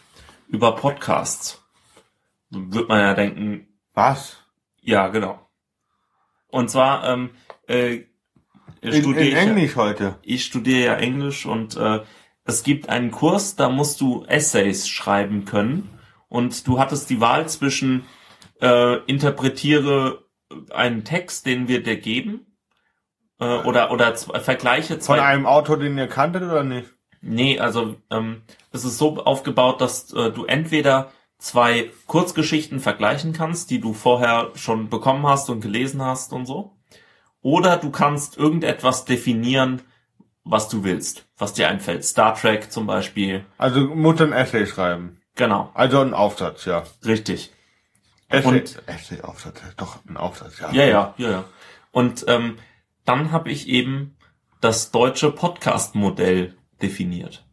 über 0.48 0.76
Podcasts. 0.76 1.62
Wird 2.50 2.88
man 2.88 3.00
ja 3.00 3.14
denken, 3.14 3.68
Was? 3.94 4.38
ja, 4.80 5.08
genau. 5.08 5.38
Und 6.48 6.70
zwar 6.70 7.06
ähm, 7.08 7.30
äh, 7.66 8.04
In, 8.80 8.92
studiere 8.94 9.20
in 9.20 9.26
ich, 9.28 9.32
ja- 9.34 9.40
Englisch 9.40 9.76
heute. 9.76 10.18
ich 10.22 10.44
studiere 10.46 10.84
ja 10.86 10.94
Englisch 10.94 11.44
und 11.44 11.76
äh, 11.76 12.00
es 12.48 12.62
gibt 12.62 12.88
einen 12.88 13.10
Kurs, 13.10 13.56
da 13.56 13.68
musst 13.68 14.00
du 14.00 14.24
Essays 14.24 14.88
schreiben 14.88 15.44
können 15.44 15.90
und 16.28 16.66
du 16.66 16.80
hattest 16.80 17.10
die 17.10 17.20
Wahl 17.20 17.46
zwischen 17.46 18.06
äh, 18.62 18.96
interpretiere 19.04 20.24
einen 20.70 21.04
Text, 21.04 21.44
den 21.44 21.68
wir 21.68 21.82
dir 21.82 22.00
geben 22.00 22.56
äh, 23.38 23.44
oder 23.44 23.92
oder 23.92 24.16
vergleiche 24.16 24.94
Von 24.94 25.02
zwei 25.02 25.22
einem 25.22 25.44
Autor, 25.44 25.78
den 25.78 25.98
ihr 25.98 26.08
kanntet 26.08 26.42
oder 26.42 26.64
nicht? 26.64 26.94
Nee, 27.20 27.58
also 27.58 27.96
ähm, 28.10 28.42
es 28.72 28.82
ist 28.82 28.96
so 28.96 29.22
aufgebaut, 29.22 29.82
dass 29.82 30.10
äh, 30.14 30.30
du 30.30 30.46
entweder 30.46 31.12
zwei 31.36 31.90
Kurzgeschichten 32.06 32.80
vergleichen 32.80 33.34
kannst, 33.34 33.70
die 33.70 33.80
du 33.80 33.92
vorher 33.92 34.52
schon 34.54 34.88
bekommen 34.88 35.26
hast 35.26 35.50
und 35.50 35.60
gelesen 35.60 36.00
hast 36.00 36.32
und 36.32 36.46
so, 36.46 36.78
oder 37.42 37.76
du 37.76 37.90
kannst 37.90 38.38
irgendetwas 38.38 39.04
definieren, 39.04 39.82
was 40.50 40.68
du 40.68 40.84
willst, 40.84 41.26
was 41.36 41.52
dir 41.52 41.68
einfällt. 41.68 42.04
Star 42.04 42.34
Trek 42.34 42.72
zum 42.72 42.86
Beispiel. 42.86 43.44
Also 43.58 43.80
muss 43.80 44.20
ein 44.20 44.32
Essay 44.32 44.66
schreiben. 44.66 45.20
Genau, 45.36 45.70
Also 45.74 46.00
ein 46.00 46.14
Aufsatz, 46.14 46.64
ja. 46.64 46.82
richtig. 47.04 47.52
Essay, 48.28 48.48
Und- 48.48 48.82
Essay, 48.86 49.20
Aufsatz, 49.22 49.60
doch 49.76 49.98
ein 50.08 50.16
Aufsatz, 50.16 50.58
ja. 50.58 50.70
Ja, 50.72 50.84
ja, 50.84 51.14
ja, 51.16 51.30
ja. 51.30 51.44
Und 51.92 52.24
ähm, 52.28 52.58
dann 53.04 53.30
habe 53.32 53.50
ich 53.50 53.68
eben 53.68 54.16
das 54.60 54.90
deutsche 54.90 55.30
Podcast-Modell 55.30 56.54
definiert. 56.82 57.44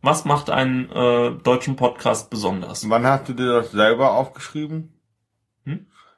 Was 0.00 0.24
macht 0.24 0.48
einen 0.50 0.90
äh, 0.90 1.32
deutschen 1.42 1.76
Podcast 1.76 2.30
besonders? 2.30 2.88
Wann 2.88 3.06
hast 3.06 3.28
du 3.28 3.32
dir 3.34 3.52
das 3.52 3.70
selber 3.72 4.12
aufgeschrieben? 4.12 4.93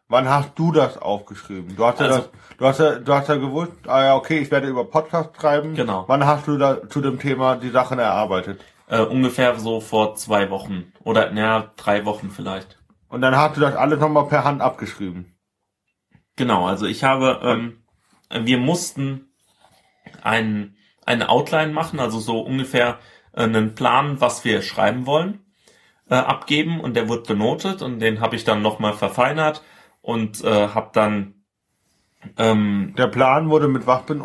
Wann 0.09 0.29
hast 0.29 0.53
du 0.57 0.71
das 0.71 0.99
aufgeschrieben? 0.99 1.75
Du 1.75 1.85
hast 1.85 1.99
ja 1.99 2.07
Also- 2.07 2.19
das, 2.21 2.31
du 2.59 2.67
hast 2.67 2.79
ja, 2.79 2.95
du 3.01 3.13
hast 3.13 3.29
ja 3.29 3.37
gewusst, 3.37 3.73
ah 3.87 4.05
ja, 4.05 4.15
okay, 4.17 4.39
ich 4.39 4.51
werde 4.51 4.69
über 4.69 4.85
Podcast 4.85 5.31
schreiben. 5.41 5.75
Genau. 5.75 6.05
Wann 6.07 6.25
hast 6.25 6.47
du 6.47 6.57
da 6.59 6.89
zu 6.89 7.01
dem 7.01 7.19
Thema 7.19 7.57
die 7.57 7.71
Sachen 7.71 7.99
erarbeitet? 7.99 8.65
Äh, 8.89 9.01
ungefähr 9.01 9.59
so 9.59 9.81
vor 9.81 10.15
zwei 10.15 10.49
Wochen 10.51 10.93
oder 11.03 11.33
naja, 11.33 11.73
drei 11.77 12.05
Wochen 12.05 12.31
vielleicht. 12.31 12.79
Und 13.09 13.21
dann 13.21 13.37
hast 13.37 13.57
du 13.57 13.61
das 13.61 13.75
alles 13.75 13.99
nochmal 13.99 14.29
per 14.29 14.45
Hand 14.45 14.61
abgeschrieben. 14.63 15.35
Genau, 16.37 16.67
also 16.67 16.87
ich 16.87 17.03
habe, 17.03 17.41
ähm, 17.43 17.83
wir 18.31 18.59
mussten 18.59 19.33
ein, 20.23 20.77
eine 21.05 21.29
Outline 21.31 21.73
machen, 21.73 21.99
also 21.99 22.21
so 22.21 22.41
ungefähr 22.41 22.99
äh, 23.33 23.43
einen 23.43 23.75
Plan, 23.75 24.21
was 24.21 24.45
wir 24.45 24.63
schreiben 24.63 25.07
wollen, 25.07 25.45
äh, 26.09 26.15
abgeben 26.15 26.79
und 26.81 26.95
der 26.95 27.09
wird 27.09 27.27
benotet 27.27 27.83
und 27.83 27.99
den 27.99 28.21
habe 28.21 28.37
ich 28.37 28.45
dann 28.45 28.63
nochmal 28.63 28.93
verfeinert 28.93 29.63
und 30.07 30.45
äh, 30.45 30.69
habe 30.69 30.91
dann, 30.93 31.35
ähm, 32.39 32.95
Der 32.97 33.09
Plan 33.09 33.51
wurde 33.51 33.67
mit 33.69 33.87
was 33.87 34.05
ben 34.07 34.23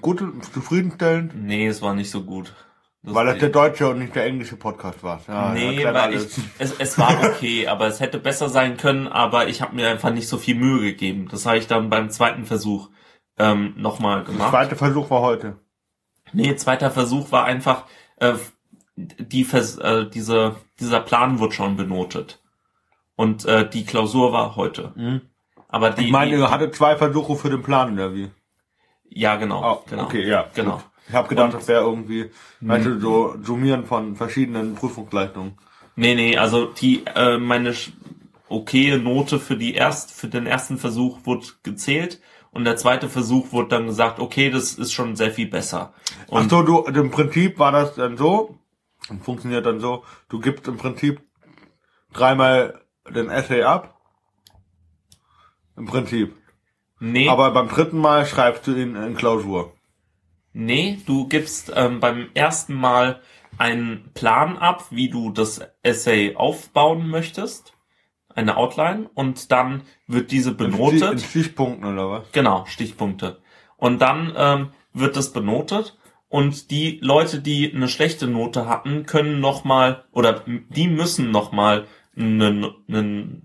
gut, 0.00 0.22
zufriedenstellend, 0.52 1.32
nee, 1.34 1.66
es 1.66 1.80
war 1.82 1.94
nicht 1.94 2.10
so 2.10 2.22
gut. 2.22 2.54
Das- 3.02 3.14
weil 3.14 3.26
das 3.26 3.38
der 3.38 3.48
deutsche 3.48 3.88
und 3.88 3.98
nicht 3.98 4.14
der 4.14 4.26
englische 4.26 4.56
Podcast 4.56 5.02
war. 5.02 5.20
Ja, 5.26 5.52
nee, 5.52 5.84
weil 5.84 6.14
ich, 6.14 6.26
es, 6.58 6.74
es 6.78 6.98
war 6.98 7.18
okay, 7.24 7.66
aber 7.66 7.86
es 7.88 7.98
hätte 8.00 8.18
besser 8.18 8.48
sein 8.48 8.76
können, 8.76 9.08
aber 9.08 9.48
ich 9.48 9.60
habe 9.62 9.74
mir 9.74 9.88
einfach 9.88 10.12
nicht 10.12 10.28
so 10.28 10.36
viel 10.38 10.54
Mühe 10.54 10.80
gegeben. 10.80 11.28
Das 11.30 11.46
habe 11.46 11.58
ich 11.58 11.66
dann 11.66 11.90
beim 11.90 12.10
zweiten 12.10 12.44
Versuch 12.44 12.90
ähm, 13.38 13.74
nochmal 13.76 14.22
Der 14.24 14.32
gemacht. 14.34 14.50
zweite 14.50 14.76
Versuch 14.76 15.10
war 15.10 15.22
heute. 15.22 15.56
Nee, 16.32 16.54
zweiter 16.56 16.90
Versuch 16.90 17.32
war 17.32 17.44
einfach, 17.44 17.84
äh, 18.16 18.34
die 18.96 19.44
Vers 19.44 19.78
äh, 19.78 20.08
diese 20.08 20.56
dieser 20.78 21.00
Plan 21.00 21.40
wird 21.40 21.54
schon 21.54 21.76
benotet 21.76 22.41
und 23.22 23.44
äh, 23.44 23.68
die 23.68 23.84
Klausur 23.84 24.32
war 24.32 24.56
heute. 24.56 24.92
Mhm. 24.96 25.20
Aber 25.68 25.90
die, 25.90 26.06
Ich 26.06 26.10
meine, 26.12 26.32
ihr 26.36 26.50
hattet 26.50 26.74
zwei 26.74 26.96
Versuche 26.96 27.36
für 27.36 27.50
den 27.50 27.62
Plan, 27.62 27.94
oder 27.94 28.14
wie? 28.14 28.30
ja 29.14 29.36
genau, 29.36 29.60
Oh, 29.64 29.84
genau. 29.88 30.04
okay, 30.04 30.26
ja. 30.26 30.46
Genau. 30.54 30.76
gut. 30.76 30.84
Ich 31.08 31.14
habe 31.14 31.28
gedacht, 31.28 31.46
Und- 31.52 31.54
das 31.60 31.68
wäre 31.68 31.82
irgendwie, 31.84 32.30
weißt 32.60 32.86
du, 32.86 33.00
so 33.00 33.34
Summieren 33.42 33.84
von 33.86 34.16
verschiedenen 34.16 34.74
Prüfungsleistungen. 34.74 35.58
Nee, 35.96 36.14
nee, 36.14 36.36
also 36.38 36.66
die 36.66 37.04
äh, 37.14 37.36
meine 37.38 37.74
okaye 38.48 38.98
Note 38.98 39.38
für 39.38 39.56
die 39.56 39.74
erst 39.74 40.10
für 40.12 40.28
den 40.28 40.46
ersten 40.46 40.78
Versuch 40.78 41.20
wurde 41.24 41.46
gezählt 41.62 42.20
und 42.50 42.64
der 42.64 42.76
zweite 42.76 43.08
Versuch 43.08 43.52
wurde 43.52 43.68
dann 43.70 43.86
gesagt, 43.86 44.18
okay, 44.20 44.48
das 44.50 44.74
ist 44.74 44.92
schon 44.92 45.16
sehr 45.16 45.30
viel 45.32 45.48
besser. 45.48 45.92
Ach 46.28 46.32
Und 46.40 46.50
so, 46.50 46.62
du, 46.62 46.80
im 46.84 47.10
Prinzip 47.10 47.58
war 47.58 47.72
das 47.72 47.94
dann 47.94 48.16
so, 48.16 48.56
und 49.10 49.24
funktioniert 49.24 49.66
dann 49.66 49.80
so, 49.80 50.04
du 50.28 50.38
gibst 50.40 50.66
im 50.68 50.76
Prinzip 50.78 51.20
dreimal 52.12 52.81
den 53.10 53.28
Essay 53.30 53.62
ab. 53.62 53.98
Im 55.76 55.86
Prinzip. 55.86 56.34
nee, 57.00 57.28
Aber 57.28 57.50
beim 57.52 57.68
dritten 57.68 57.98
Mal 57.98 58.26
schreibst 58.26 58.66
du 58.66 58.72
ihn 58.74 58.94
in 58.94 59.14
Klausur. 59.16 59.72
nee, 60.52 60.98
du 61.06 61.26
gibst 61.28 61.72
ähm, 61.74 62.00
beim 62.00 62.28
ersten 62.34 62.74
Mal 62.74 63.20
einen 63.58 64.10
Plan 64.14 64.56
ab, 64.58 64.86
wie 64.90 65.08
du 65.08 65.30
das 65.30 65.60
Essay 65.82 66.36
aufbauen 66.36 67.08
möchtest, 67.08 67.74
eine 68.34 68.56
Outline 68.56 69.10
und 69.14 69.50
dann 69.52 69.82
wird 70.06 70.30
diese 70.30 70.50
In 70.50 70.56
benotet. 70.56 71.20
Stichpunkten 71.20 71.90
oder 71.92 72.10
was? 72.10 72.32
Genau, 72.32 72.64
Stichpunkte. 72.66 73.40
Und 73.76 74.00
dann 74.00 74.32
ähm, 74.36 74.68
wird 74.94 75.16
das 75.16 75.32
benotet 75.32 75.98
und 76.28 76.70
die 76.70 76.98
Leute, 77.02 77.40
die 77.40 77.72
eine 77.74 77.88
schlechte 77.88 78.26
Note 78.26 78.66
hatten, 78.68 79.04
können 79.06 79.40
nochmal 79.40 80.04
oder 80.12 80.42
die 80.46 80.88
müssen 80.88 81.30
nochmal 81.30 81.86
eine, 82.16 82.74
eine 82.88 83.42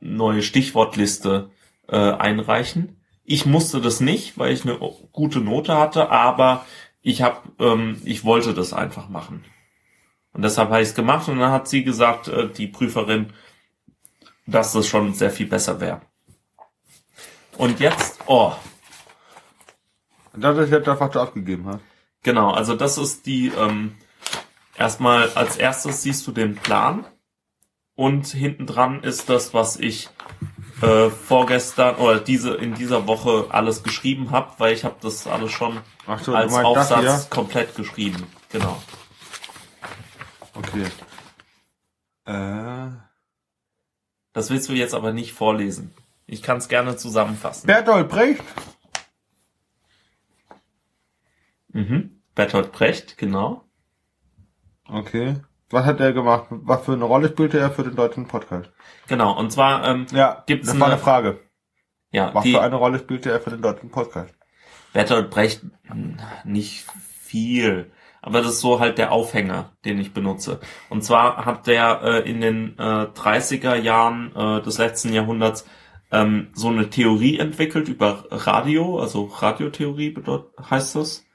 neue 0.00 0.42
Stichwortliste 0.42 1.50
äh, 1.88 1.96
einreichen. 1.96 3.00
Ich 3.24 3.46
musste 3.46 3.80
das 3.80 4.00
nicht, 4.00 4.38
weil 4.38 4.52
ich 4.52 4.64
eine 4.64 4.78
gute 5.12 5.40
Note 5.40 5.76
hatte, 5.76 6.10
aber 6.10 6.64
ich 7.02 7.22
habe, 7.22 7.40
ähm, 7.58 8.00
ich 8.04 8.24
wollte 8.24 8.54
das 8.54 8.72
einfach 8.72 9.08
machen. 9.08 9.44
Und 10.32 10.42
deshalb 10.42 10.70
habe 10.70 10.82
ich 10.82 10.88
es 10.88 10.94
gemacht 10.94 11.28
und 11.28 11.38
dann 11.38 11.52
hat 11.52 11.68
sie 11.68 11.84
gesagt, 11.84 12.28
äh, 12.28 12.48
die 12.48 12.68
Prüferin, 12.68 13.32
dass 14.46 14.72
das 14.72 14.86
schon 14.86 15.14
sehr 15.14 15.30
viel 15.30 15.46
besser 15.46 15.80
wäre. 15.80 16.00
Und 17.56 17.80
jetzt, 17.80 18.20
oh, 18.26 18.52
jetzt 20.34 20.86
das, 20.86 21.00
was 21.00 21.10
du 21.10 21.20
abgegeben 21.20 21.66
hast. 21.66 21.80
Genau, 22.22 22.50
also 22.50 22.74
das 22.74 22.98
ist 22.98 23.26
die, 23.26 23.48
ähm, 23.48 23.96
erstmal 24.76 25.30
als 25.30 25.56
erstes 25.56 26.02
siehst 26.02 26.26
du 26.26 26.32
den 26.32 26.56
Plan 26.56 27.04
und 27.98 28.28
hinten 28.28 28.64
dran 28.64 29.02
ist 29.02 29.28
das, 29.28 29.54
was 29.54 29.76
ich 29.76 30.08
äh, 30.82 31.10
vorgestern 31.10 31.96
oder 31.96 32.20
diese 32.20 32.54
in 32.54 32.74
dieser 32.74 33.08
Woche 33.08 33.46
alles 33.50 33.82
geschrieben 33.82 34.30
habe, 34.30 34.52
weil 34.58 34.72
ich 34.72 34.84
habe 34.84 34.94
das 35.00 35.26
alles 35.26 35.50
schon 35.50 35.80
so, 36.22 36.32
als 36.32 36.54
Aufsatz 36.54 37.28
komplett 37.28 37.74
geschrieben. 37.74 38.24
Genau. 38.50 38.80
Okay. 40.54 40.86
Äh. 42.24 42.92
Das 44.32 44.48
willst 44.50 44.68
du 44.68 44.74
jetzt 44.74 44.94
aber 44.94 45.12
nicht 45.12 45.32
vorlesen. 45.32 45.92
Ich 46.26 46.40
kann 46.40 46.58
es 46.58 46.68
gerne 46.68 46.96
zusammenfassen. 46.96 47.66
Bertolt 47.66 48.08
Brecht? 48.08 48.44
Mhm. 51.72 52.22
Bertolt 52.36 52.70
Brecht, 52.70 53.18
genau. 53.18 53.64
Okay. 54.86 55.40
Was 55.70 55.84
hat 55.84 56.00
er 56.00 56.12
gemacht? 56.12 56.46
Was 56.50 56.84
für 56.84 56.92
eine 56.94 57.04
Rolle 57.04 57.28
spielte 57.28 57.58
er 57.58 57.70
für 57.70 57.82
den 57.82 57.94
deutschen 57.96 58.26
Podcast? 58.26 58.70
Genau. 59.06 59.36
Und 59.38 59.50
zwar, 59.52 59.86
ähm, 59.86 60.06
Ja, 60.12 60.42
Gibt's 60.46 60.68
das 60.68 60.78
war 60.80 60.86
eine- 60.86 60.94
eine 60.94 61.02
Frage. 61.02 61.40
ja, 62.10 62.34
Was 62.34 62.44
die, 62.44 62.52
für 62.52 62.62
eine 62.62 62.76
Rolle 62.76 62.98
spielte 62.98 63.30
er 63.30 63.40
für 63.40 63.50
den 63.50 63.60
deutschen 63.62 63.90
Podcast? 63.90 64.34
Bertolt 64.92 65.28
Brecht 65.30 65.62
hm, 65.84 66.16
nicht 66.44 66.86
viel, 67.20 67.92
aber 68.22 68.40
das 68.40 68.52
ist 68.52 68.60
so 68.60 68.80
halt 68.80 68.96
der 68.98 69.12
Aufhänger, 69.12 69.72
den 69.84 69.98
ich 69.98 70.14
benutze. 70.14 70.60
Und 70.88 71.04
zwar 71.04 71.44
hat 71.44 71.66
der 71.66 72.00
äh, 72.02 72.30
in 72.30 72.40
den 72.40 72.78
äh, 72.78 72.82
30er 73.14 73.74
Jahren 73.76 74.34
äh, 74.34 74.62
des 74.62 74.78
letzten 74.78 75.12
Jahrhunderts 75.12 75.66
ähm, 76.10 76.48
so 76.54 76.68
eine 76.68 76.88
Theorie 76.88 77.38
entwickelt 77.38 77.88
über 77.88 78.24
Radio, 78.30 78.98
also 78.98 79.24
Radiotheorie 79.26 80.10
bedeut 80.10 80.50
heißt 80.70 80.96
das. 80.96 81.26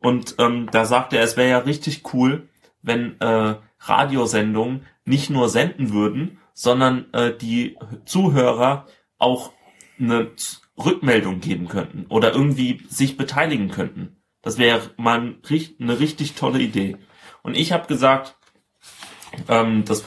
Und 0.00 0.36
ähm, 0.38 0.68
da 0.70 0.84
sagte 0.84 1.18
er, 1.18 1.24
es 1.24 1.36
wäre 1.36 1.50
ja 1.50 1.58
richtig 1.58 2.14
cool, 2.14 2.48
wenn 2.82 3.20
äh, 3.20 3.56
Radiosendungen 3.78 4.86
nicht 5.04 5.30
nur 5.30 5.48
senden 5.48 5.92
würden, 5.92 6.38
sondern 6.52 7.12
äh, 7.12 7.36
die 7.36 7.76
Zuhörer 8.04 8.86
auch 9.18 9.52
eine 9.98 10.30
Rückmeldung 10.76 11.40
geben 11.40 11.68
könnten 11.68 12.06
oder 12.08 12.32
irgendwie 12.32 12.82
sich 12.88 13.16
beteiligen 13.16 13.70
könnten. 13.70 14.16
Das 14.42 14.58
wäre 14.58 14.80
mal 14.96 15.36
eine 15.80 16.00
richtig 16.00 16.34
tolle 16.34 16.60
Idee. 16.60 16.96
Und 17.42 17.56
ich 17.56 17.72
habe 17.72 17.86
gesagt, 17.86 18.36
ähm, 19.48 19.84
das 19.84 20.04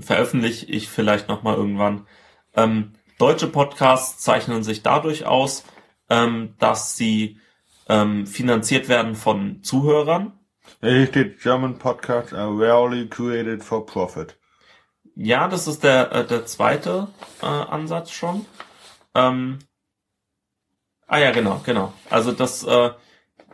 veröffentliche 0.00 0.66
ich 0.66 0.88
vielleicht 0.88 1.28
noch 1.28 1.42
mal 1.42 1.56
irgendwann. 1.56 2.06
Ähm, 2.54 2.92
deutsche 3.18 3.48
Podcasts 3.48 4.22
zeichnen 4.22 4.62
sich 4.62 4.82
dadurch 4.82 5.26
aus, 5.26 5.64
ähm, 6.08 6.54
dass 6.58 6.96
sie 6.96 7.38
ähm, 7.88 8.26
finanziert 8.26 8.88
werden 8.88 9.14
von 9.14 9.62
Zuhörern. 9.62 10.32
Steht 10.84 11.40
German 11.40 11.78
Podcasts 11.78 12.32
are 12.32 12.50
rarely 12.50 13.06
created 13.08 13.62
for 13.62 13.86
profit. 13.86 14.36
Ja, 15.14 15.46
das 15.46 15.68
ist 15.68 15.84
der, 15.84 16.10
äh, 16.10 16.26
der 16.26 16.44
zweite 16.46 17.08
äh, 17.40 17.46
Ansatz 17.46 18.10
schon. 18.10 18.46
Ähm, 19.14 19.60
ah 21.06 21.18
ja, 21.18 21.30
genau, 21.30 21.60
genau. 21.64 21.92
Also 22.10 22.32
das, 22.32 22.64
äh, 22.64 22.90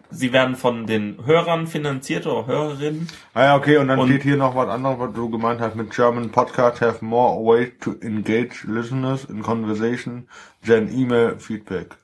sie 0.09 0.33
werden 0.33 0.57
von 0.57 0.87
den 0.87 1.27
Hörern 1.27 1.67
finanziert 1.67 2.27
oder 2.27 2.47
Hörerinnen. 2.47 3.09
Ah 3.35 3.45
ja, 3.45 3.57
okay, 3.57 3.77
und 3.77 3.89
dann 3.89 3.99
Und- 3.99 4.09
steht 4.09 4.23
hier 4.23 4.37
noch 4.39 4.57
was 4.57 4.69
anderes, 4.69 4.99
was 4.99 5.13
du 5.13 5.29
gemeint 5.29 5.61
hast 5.61 5.75
mit 5.75 5.91
German 5.91 6.31
Podcasts 6.31 6.81
have 6.81 7.05
more 7.05 7.37
ways 7.45 7.73
to 7.81 7.93
engage 8.01 8.65
listeners 8.67 9.25
in 9.27 9.43
conversation 9.43 10.29
than 10.67 10.89
email 10.91 11.39
feedback. 11.39 11.97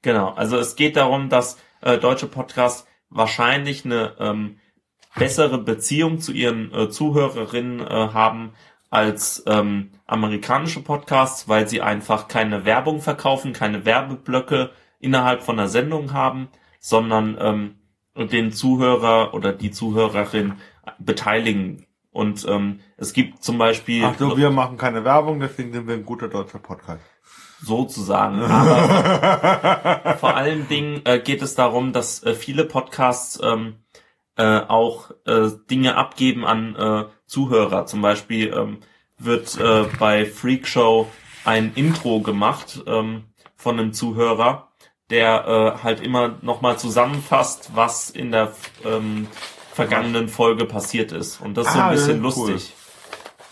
Genau, 0.00 0.30
also 0.30 0.56
es 0.56 0.74
geht 0.74 0.96
darum, 0.96 1.28
dass 1.28 1.56
äh, 1.82 1.98
deutsche 1.98 2.26
Podcasts 2.26 2.84
wahrscheinlich 3.10 3.84
eine 3.84 4.16
ähm, 4.18 4.58
bessere 5.16 5.58
Beziehung 5.58 6.20
zu 6.20 6.32
ihren 6.32 6.72
äh, 6.74 6.88
Zuhörerinnen 6.88 7.80
äh, 7.80 7.84
haben 7.90 8.52
als 8.90 9.42
ähm, 9.46 9.90
amerikanische 10.06 10.82
Podcasts, 10.82 11.48
weil 11.48 11.66
sie 11.66 11.80
einfach 11.80 12.28
keine 12.28 12.64
Werbung 12.66 13.00
verkaufen, 13.00 13.54
keine 13.54 13.86
Werbeblöcke 13.86 14.70
innerhalb 15.00 15.42
von 15.42 15.56
der 15.56 15.68
Sendung 15.68 16.12
haben, 16.12 16.48
sondern 16.78 17.38
ähm, 17.40 18.28
den 18.28 18.52
Zuhörer 18.52 19.32
oder 19.32 19.52
die 19.52 19.70
Zuhörerin 19.70 20.54
beteiligen. 20.98 21.86
Und 22.10 22.46
ähm, 22.46 22.80
es 22.98 23.14
gibt 23.14 23.42
zum 23.42 23.56
Beispiel 23.56 24.04
Ach 24.04 24.18
so, 24.18 24.36
wir 24.36 24.50
machen 24.50 24.76
keine 24.76 25.04
Werbung, 25.04 25.40
deswegen 25.40 25.72
sind 25.72 25.86
wir 25.86 25.94
ein 25.94 26.04
guter 26.04 26.28
deutscher 26.28 26.58
Podcast. 26.58 27.00
sozusagen. 27.62 28.42
Aber 28.42 30.16
vor 30.18 30.36
allen 30.36 30.68
Dingen 30.68 31.00
äh, 31.06 31.18
geht 31.18 31.40
es 31.40 31.54
darum, 31.54 31.94
dass 31.94 32.22
äh, 32.22 32.34
viele 32.34 32.66
Podcasts 32.66 33.40
ähm, 33.42 33.76
äh, 34.36 34.60
auch 34.60 35.10
äh, 35.26 35.50
Dinge 35.70 35.96
abgeben 35.96 36.44
an 36.46 36.76
äh, 36.76 37.04
Zuhörer. 37.26 37.86
Zum 37.86 38.02
Beispiel 38.02 38.52
ähm, 38.54 38.78
wird 39.18 39.58
äh, 39.58 39.84
bei 39.98 40.24
Freak 40.26 40.66
Show 40.66 41.08
ein 41.44 41.72
Intro 41.74 42.20
gemacht 42.20 42.82
ähm, 42.86 43.24
von 43.56 43.78
einem 43.78 43.92
Zuhörer, 43.92 44.68
der 45.10 45.76
äh, 45.78 45.82
halt 45.84 46.00
immer 46.00 46.36
nochmal 46.42 46.78
zusammenfasst, 46.78 47.70
was 47.74 48.10
in 48.10 48.32
der 48.32 48.52
ähm, 48.84 49.26
vergangenen 49.72 50.28
Folge 50.28 50.64
passiert 50.64 51.12
ist. 51.12 51.40
Und 51.40 51.56
das 51.56 51.66
ist 51.68 51.72
so 51.74 51.78
Ah, 51.80 51.88
ein 51.88 51.96
das 51.96 52.06
bisschen 52.06 52.24
ist 52.24 52.36
cool. 52.36 52.50
lustig. 52.52 52.72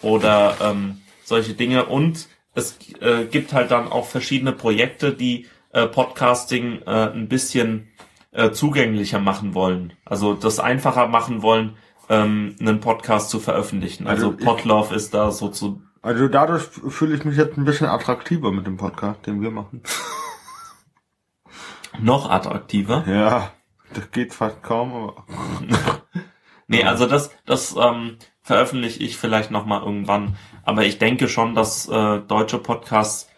Oder 0.02 0.56
ähm, 0.62 1.00
solche 1.24 1.54
Dinge. 1.54 1.86
Und 1.86 2.28
es 2.54 2.78
äh, 3.00 3.24
gibt 3.26 3.52
halt 3.52 3.70
dann 3.70 3.88
auch 3.90 4.06
verschiedene 4.06 4.52
Projekte, 4.52 5.12
die 5.12 5.46
äh, 5.72 5.86
Podcasting 5.86 6.82
äh, 6.86 7.10
ein 7.12 7.28
bisschen 7.28 7.89
äh, 8.32 8.50
zugänglicher 8.50 9.20
machen 9.20 9.54
wollen. 9.54 9.92
Also 10.04 10.34
das 10.34 10.60
einfacher 10.60 11.08
machen 11.08 11.42
wollen, 11.42 11.76
ähm, 12.08 12.56
einen 12.60 12.80
Podcast 12.80 13.30
zu 13.30 13.40
veröffentlichen. 13.40 14.06
Also, 14.06 14.30
Also 14.30 14.44
Podlove 14.44 14.94
ist 14.94 15.14
da 15.14 15.30
so 15.30 15.48
zu. 15.48 15.82
Also 16.02 16.28
dadurch 16.28 16.62
fühle 16.62 17.14
ich 17.14 17.24
mich 17.24 17.36
jetzt 17.36 17.58
ein 17.58 17.64
bisschen 17.64 17.88
attraktiver 17.88 18.52
mit 18.52 18.66
dem 18.66 18.76
Podcast, 18.76 19.26
den 19.26 19.42
wir 19.42 19.50
machen. 19.50 19.82
Noch 22.00 22.30
attraktiver. 22.30 23.04
Ja, 23.06 23.52
das 23.92 24.10
geht 24.10 24.32
fast 24.32 24.62
kaum, 24.62 24.94
aber 24.94 25.26
Nee, 26.70 26.84
also 26.84 27.06
das, 27.06 27.30
das 27.46 27.74
ähm, 27.76 28.16
veröffentliche 28.42 29.02
ich 29.02 29.16
vielleicht 29.16 29.50
nochmal 29.50 29.82
irgendwann. 29.82 30.36
Aber 30.62 30.84
ich 30.84 30.98
denke 30.98 31.28
schon, 31.28 31.56
dass 31.56 31.88
äh, 31.88 32.20
deutsche 32.20 32.58
Podcasts 32.58 33.28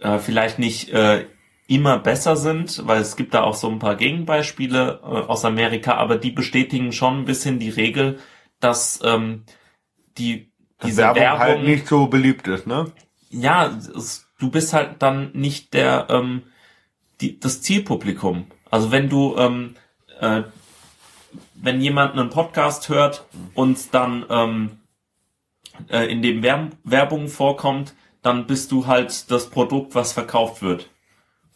äh, 0.00 0.18
vielleicht 0.18 0.58
nicht 0.58 0.90
äh, 0.90 1.24
immer 1.68 1.98
besser 1.98 2.34
sind, 2.34 2.86
weil 2.86 3.00
es 3.00 3.14
gibt 3.14 3.34
da 3.34 3.44
auch 3.44 3.54
so 3.54 3.68
ein 3.68 3.78
paar 3.78 3.94
Gegenbeispiele 3.94 5.00
äh, 5.02 5.06
aus 5.06 5.44
Amerika, 5.44 5.94
aber 5.94 6.16
die 6.16 6.32
bestätigen 6.32 6.90
schon 6.92 7.20
ein 7.20 7.24
bisschen 7.24 7.60
die 7.60 7.70
Regel, 7.70 8.18
dass 8.58 8.98
ähm, 9.04 9.44
die 10.16 10.50
diese 10.82 11.02
Werbung, 11.02 11.22
Werbung, 11.22 11.38
halt 11.38 11.62
nicht 11.62 11.86
so 11.86 12.06
beliebt 12.06 12.48
ist, 12.48 12.66
ne? 12.66 12.92
ja, 13.30 13.66
es, 13.66 14.26
du 14.38 14.50
bist 14.50 14.72
halt 14.72 15.02
dann 15.02 15.30
nicht 15.32 15.74
der 15.74 16.06
ähm, 16.10 16.44
die, 17.20 17.38
das 17.38 17.62
Zielpublikum. 17.62 18.46
Also 18.70 18.90
wenn 18.90 19.08
du 19.08 19.36
ähm, 19.36 19.74
äh, 20.20 20.42
wenn 21.54 21.80
jemand 21.80 22.12
einen 22.12 22.30
Podcast 22.30 22.88
hört 22.88 23.26
und 23.54 23.92
dann 23.92 24.24
ähm, 24.30 24.70
äh, 25.88 26.10
in 26.10 26.22
dem 26.22 26.42
Werb 26.42 26.72
Werbung 26.84 27.28
vorkommt, 27.28 27.94
dann 28.22 28.46
bist 28.46 28.72
du 28.72 28.86
halt 28.86 29.30
das 29.30 29.50
Produkt, 29.50 29.94
was 29.94 30.12
verkauft 30.12 30.62
wird. 30.62 30.90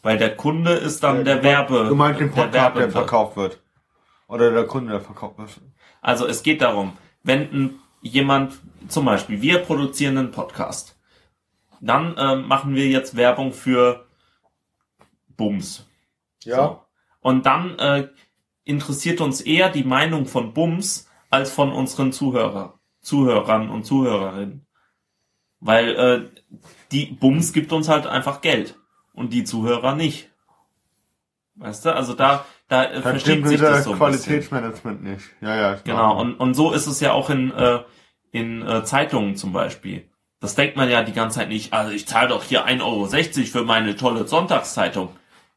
Weil 0.03 0.19
der 0.19 0.37
Kunde 0.37 0.73
ist 0.73 1.03
dann 1.05 1.25
der 1.25 1.43
Werbe. 1.45 1.87
Du 1.89 1.95
meinst 1.95 2.21
den 2.21 2.31
Podcast, 2.31 2.55
der, 2.55 2.63
Werbende. 2.63 2.91
verkauft 2.91 3.37
wird. 3.37 3.61
Oder 4.27 4.51
der 4.51 4.67
Kunde, 4.67 4.93
der 4.93 5.01
verkauft 5.01 5.39
wird. 5.39 5.61
Also 6.01 6.27
es 6.27 6.43
geht 6.43 6.61
darum, 6.61 6.97
wenn 7.23 7.79
jemand, 8.01 8.55
zum 8.89 9.05
Beispiel, 9.05 9.41
wir 9.41 9.59
produzieren 9.59 10.19
einen 10.19 10.31
Podcast, 10.33 10.99
dann 11.81 12.17
ähm, 12.19 12.49
machen 12.49 12.75
wir 12.75 12.89
jetzt 12.89 13.17
Werbung 13.17 13.53
für 13.53 14.07
Bums. 15.37 15.87
So. 16.41 16.83
Und 17.21 17.47
dann 17.47 17.79
äh, 17.79 18.09
interessiert 18.65 19.21
uns 19.21 19.41
eher 19.41 19.71
die 19.71 19.85
Meinung 19.85 20.27
von 20.27 20.53
Bums 20.53 21.09
als 21.31 21.53
von 21.53 21.73
unseren 21.73 22.13
Zuhörer, 22.13 22.81
Zuhörern 23.01 23.71
und 23.71 23.85
Zuhörerinnen. 23.85 24.67
Weil 25.61 25.97
äh, 25.97 26.41
die 26.91 27.07
Bums 27.07 27.53
gibt 27.53 27.73
uns 27.73 27.89
halt 27.89 28.09
einfach 28.09 28.41
Geld 28.41 28.77
und 29.13 29.33
die 29.33 29.45
Zuhörer 29.45 29.95
nicht. 29.95 30.31
Weißt 31.57 31.85
du, 31.85 31.95
also 31.95 32.15
da, 32.15 32.45
da 32.69 32.85
äh, 32.85 32.95
Dann 32.95 33.03
versteht 33.03 33.47
sich 33.47 33.61
das 33.61 33.85
so. 33.85 33.95
Qualitätsmanagement 33.95 35.03
nicht. 35.03 35.25
Ja, 35.41 35.55
ja. 35.55 35.79
Genau, 35.85 36.21
und, 36.21 36.35
und 36.37 36.55
so 36.55 36.73
ist 36.73 36.87
es 36.87 37.01
ja 37.01 37.13
auch 37.13 37.31
in, 37.31 37.53
äh, 37.53 37.81
in 38.31 38.67
äh, 38.67 38.85
Zeitungen 38.85 39.37
zum 39.37 39.53
Beispiel. 39.53 40.09
Das 40.41 40.55
denkt 40.55 40.77
man 40.77 40.91
ja 40.91 41.03
die 41.03 41.13
ganze 41.13 41.39
Zeit 41.39 41.49
nicht, 41.49 41.73
also 41.73 41.93
ich 41.93 42.09
zahle 42.09 42.29
doch 42.29 42.43
hier 42.43 42.67
1,60 42.67 42.83
Euro 42.83 43.47
für 43.47 43.65
meine 43.65 43.95
tolle 43.97 44.27
Sonntagszeitung. 44.27 45.11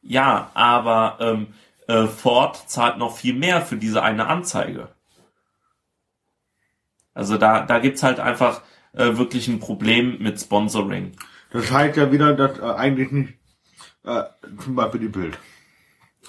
Ja, 0.03 0.51
aber 0.53 1.17
ähm, 1.21 1.47
äh, 1.87 2.05
Ford 2.05 2.69
zahlt 2.69 2.97
noch 2.97 3.17
viel 3.17 3.33
mehr 3.33 3.61
für 3.61 3.77
diese 3.77 4.03
eine 4.03 4.27
Anzeige. 4.27 4.89
Also 7.15 7.37
da, 7.37 7.61
da 7.61 7.79
gibt's 7.79 8.03
halt 8.03 8.19
einfach 8.19 8.61
äh, 8.93 9.17
wirklich 9.17 9.47
ein 9.47 9.59
Problem 9.59 10.17
mit 10.19 10.39
Sponsoring. 10.39 11.13
Das 11.51 11.71
heißt 11.71 11.97
ja 11.97 12.11
wieder, 12.11 12.33
dass 12.33 12.59
äh, 12.59 12.63
eigentlich 12.63 13.11
nicht, 13.11 13.33
äh, 14.05 14.23
zum 14.63 14.75
Beispiel 14.75 15.01
die 15.01 15.07
Bild. 15.07 15.37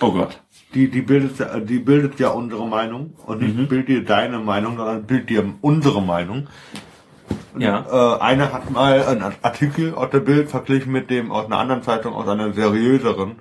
Oh 0.01 0.13
Gott. 0.13 0.43
Die, 0.75 0.91
die 0.91 1.01
bildet, 1.03 1.39
ja- 1.39 1.59
die 1.61 1.79
bildet 1.79 2.19
ja 2.21 2.29
unsere 2.29 2.67
Meinung 2.67 3.15
und 3.27 3.41
nicht 3.41 3.57
Mhm. 3.57 3.69
bildet 3.69 3.89
dir 3.89 4.05
deine 4.05 4.39
Meinung, 4.39 4.77
sondern 4.77 5.05
bildet 5.07 5.31
dir 5.31 5.55
unsere 5.63 6.03
Meinung. 6.03 6.49
Ja. 7.59 8.17
Äh, 8.17 8.21
einer 8.21 8.53
hat 8.53 8.71
mal 8.71 9.03
einen 9.05 9.35
Artikel 9.43 9.95
aus 9.95 10.11
der 10.11 10.21
Bild 10.21 10.51
verglichen 10.51 10.93
mit 10.93 11.09
dem 11.09 11.33
aus 11.33 11.47
einer 11.47 11.59
anderen 11.59 11.83
Zeitung, 11.83 12.13
aus 12.15 12.29
einer 12.29 12.53
seriöseren. 12.53 13.37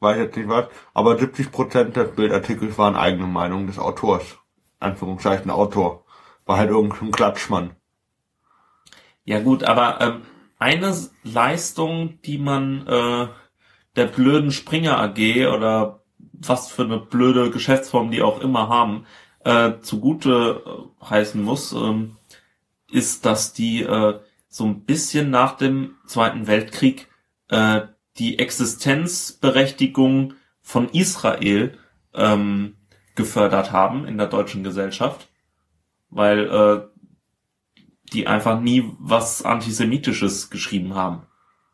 Weiß 0.00 0.18
jetzt 0.18 0.36
nicht 0.36 0.48
was. 0.48 0.66
Aber 0.92 1.16
70% 1.16 1.94
des 1.94 2.14
Bildartikels 2.16 2.76
waren 2.76 2.96
eigene 2.96 3.26
Meinung 3.26 3.66
des 3.68 3.78
Autors. 3.78 4.36
Anführungszeichen 4.80 5.50
Autor. 5.50 6.04
War 6.46 6.58
halt 6.58 6.70
irgendein 6.70 7.12
Klatschmann. 7.12 7.70
Ja 9.24 9.40
gut, 9.40 9.62
aber 9.64 10.00
ähm, 10.00 10.22
eine 10.64 10.96
Leistung, 11.24 12.18
die 12.22 12.38
man 12.38 12.86
äh, 12.86 13.28
der 13.96 14.06
blöden 14.06 14.50
Springer 14.50 14.98
AG 14.98 15.46
oder 15.54 16.00
was 16.32 16.72
für 16.72 16.84
eine 16.84 16.98
blöde 16.98 17.50
Geschäftsform 17.50 18.10
die 18.10 18.22
auch 18.22 18.40
immer 18.40 18.70
haben, 18.70 19.04
äh, 19.44 19.72
zugute 19.82 20.62
äh, 20.64 21.04
heißen 21.04 21.42
muss, 21.42 21.72
ähm, 21.72 22.16
ist, 22.90 23.26
dass 23.26 23.52
die 23.52 23.82
äh, 23.82 24.18
so 24.48 24.64
ein 24.64 24.84
bisschen 24.84 25.28
nach 25.28 25.58
dem 25.58 25.96
Zweiten 26.06 26.46
Weltkrieg 26.46 27.08
äh, 27.48 27.82
die 28.16 28.38
Existenzberechtigung 28.38 30.32
von 30.62 30.88
Israel 30.88 31.76
ähm, 32.14 32.76
gefördert 33.16 33.70
haben 33.70 34.06
in 34.06 34.16
der 34.16 34.28
deutschen 34.28 34.64
Gesellschaft, 34.64 35.28
weil 36.08 36.46
äh, 36.46 36.93
die 38.14 38.26
einfach 38.26 38.60
nie 38.60 38.90
was 38.98 39.44
Antisemitisches 39.44 40.48
geschrieben 40.50 40.94
haben. 40.94 41.22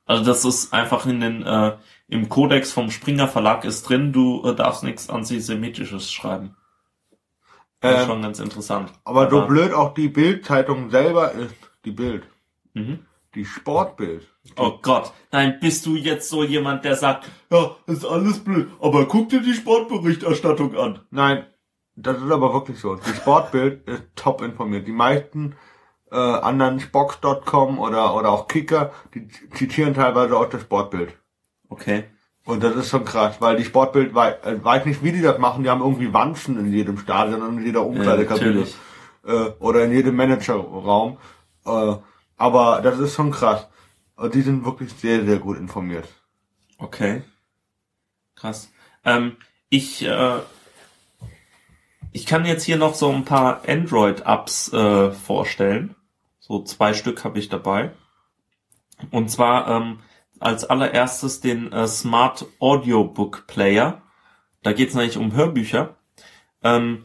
Also 0.07 0.25
das 0.25 0.45
ist 0.45 0.73
einfach 0.73 1.07
in 1.07 1.21
den 1.21 1.43
äh, 1.47 1.77
im 2.09 2.29
Kodex 2.29 2.73
vom 2.73 2.91
Springer 2.91 3.29
Verlag 3.29 3.65
ist 3.65 3.89
drin, 3.89 4.13
du 4.13 4.43
äh, 4.45 4.55
darfst 4.57 4.83
nichts 4.83 5.09
Antisemitisches 5.09 6.11
schreiben. 6.11 6.57
Das 7.81 7.95
ist 7.95 8.01
Ähm, 8.03 8.07
schon 8.09 8.23
ganz 8.23 8.41
interessant. 8.41 8.93
Aber 9.05 9.31
so 9.31 9.47
blöd 9.47 9.73
auch 9.73 9.95
die 9.95 10.09
Bild-Zeitung 10.09 10.91
selber 10.91 11.33
ist, 11.33 11.55
die 11.85 11.93
Bild, 11.93 12.25
Mhm. 12.75 13.01
die 13.35 13.45
Sportbild. 13.45 14.27
Oh 14.57 14.79
Gott, 14.83 15.13
nein, 15.31 15.59
bist 15.61 15.87
du 15.87 15.95
jetzt 15.95 16.29
so 16.29 16.43
jemand, 16.43 16.85
der 16.85 16.97
sagt, 16.97 17.31
ja, 17.51 17.77
ist 17.87 18.05
alles 18.05 18.41
blöd, 18.43 18.69
aber 18.81 19.07
guck 19.07 19.29
dir 19.29 19.41
die 19.41 19.55
Sportberichterstattung 19.55 20.77
an. 20.77 20.99
Nein, 21.11 21.47
das 21.95 22.17
ist 22.17 22.31
aber 22.31 22.53
wirklich 22.53 22.79
so. 22.81 22.97
Die 22.97 23.15
Sportbild 23.15 23.87
ist 23.89 24.03
top 24.17 24.43
informiert. 24.43 24.87
Die 24.89 24.93
meisten 24.93 25.55
äh, 26.11 26.17
anderen 26.17 26.81
Spox.com 26.81 27.79
oder, 27.79 28.15
oder 28.15 28.31
auch 28.31 28.49
Kicker, 28.49 28.93
die 29.15 29.29
zitieren 29.55 29.95
teilweise 29.95 30.37
auch 30.37 30.49
das 30.49 30.63
Sportbild. 30.63 31.17
Okay. 31.69 32.05
Und 32.45 32.63
das 32.63 32.75
ist 32.75 32.89
schon 32.89 33.05
krass, 33.05 33.37
weil 33.41 33.57
die 33.57 33.65
Sportbild 33.65 34.15
wei 34.15 34.31
äh, 34.43 34.63
weiß 34.63 34.87
nicht, 34.87 35.05
wie 35.05 35.13
die 35.13 35.23
das 35.23 35.39
machen. 35.39 35.63
Die 35.63 35.71
haben 35.71 35.83
irgendwie 35.83 36.13
Wanzen 36.13 36.59
in 36.59 36.73
jedem 36.73 36.99
Stadion 36.99 37.43
und 37.43 37.59
in 37.59 37.65
jeder 37.65 37.85
Umkleidekabine 37.85 38.51
natürlich. 38.51 38.77
äh, 39.25 39.51
oder 39.61 39.85
in 39.85 39.93
jedem 39.93 40.17
Managerraum. 40.17 41.19
Äh, 41.65 41.95
aber 42.37 42.81
das 42.83 42.99
ist 42.99 43.15
schon 43.15 43.31
krass. 43.31 43.69
Und 44.17 44.35
die 44.35 44.43
sind 44.43 44.65
wirklich 44.65 44.93
sehr, 44.93 45.25
sehr 45.25 45.39
gut 45.39 45.59
informiert. 45.59 46.09
Okay. 46.79 47.23
Krass. 48.35 48.71
Ähm, 49.05 49.37
ich, 49.69 50.05
äh, 50.05 50.39
ich 52.13 52.27
kann 52.27 52.45
jetzt 52.47 52.65
hier 52.65 52.79
noch 52.79 52.95
so 52.95 53.11
ein 53.11 53.25
paar 53.25 53.63
Android-Apps 53.69 54.73
äh, 54.73 55.11
vorstellen. 55.13 55.95
So 56.51 56.65
zwei 56.65 56.95
Stück 56.95 57.23
habe 57.23 57.39
ich 57.39 57.49
dabei. 57.49 57.93
Und 59.13 59.31
zwar 59.31 59.69
ähm, 59.69 60.01
als 60.41 60.65
allererstes 60.65 61.41
den 61.41 61.71
äh, 61.71 61.87
Smart 61.87 62.45
Audiobook 62.59 63.47
Player. 63.47 64.03
Da 64.65 64.73
geht 64.73 64.89
es 64.89 64.97
nämlich 64.97 65.17
um 65.17 65.33
Hörbücher. 65.33 65.95
Ähm, 66.65 67.05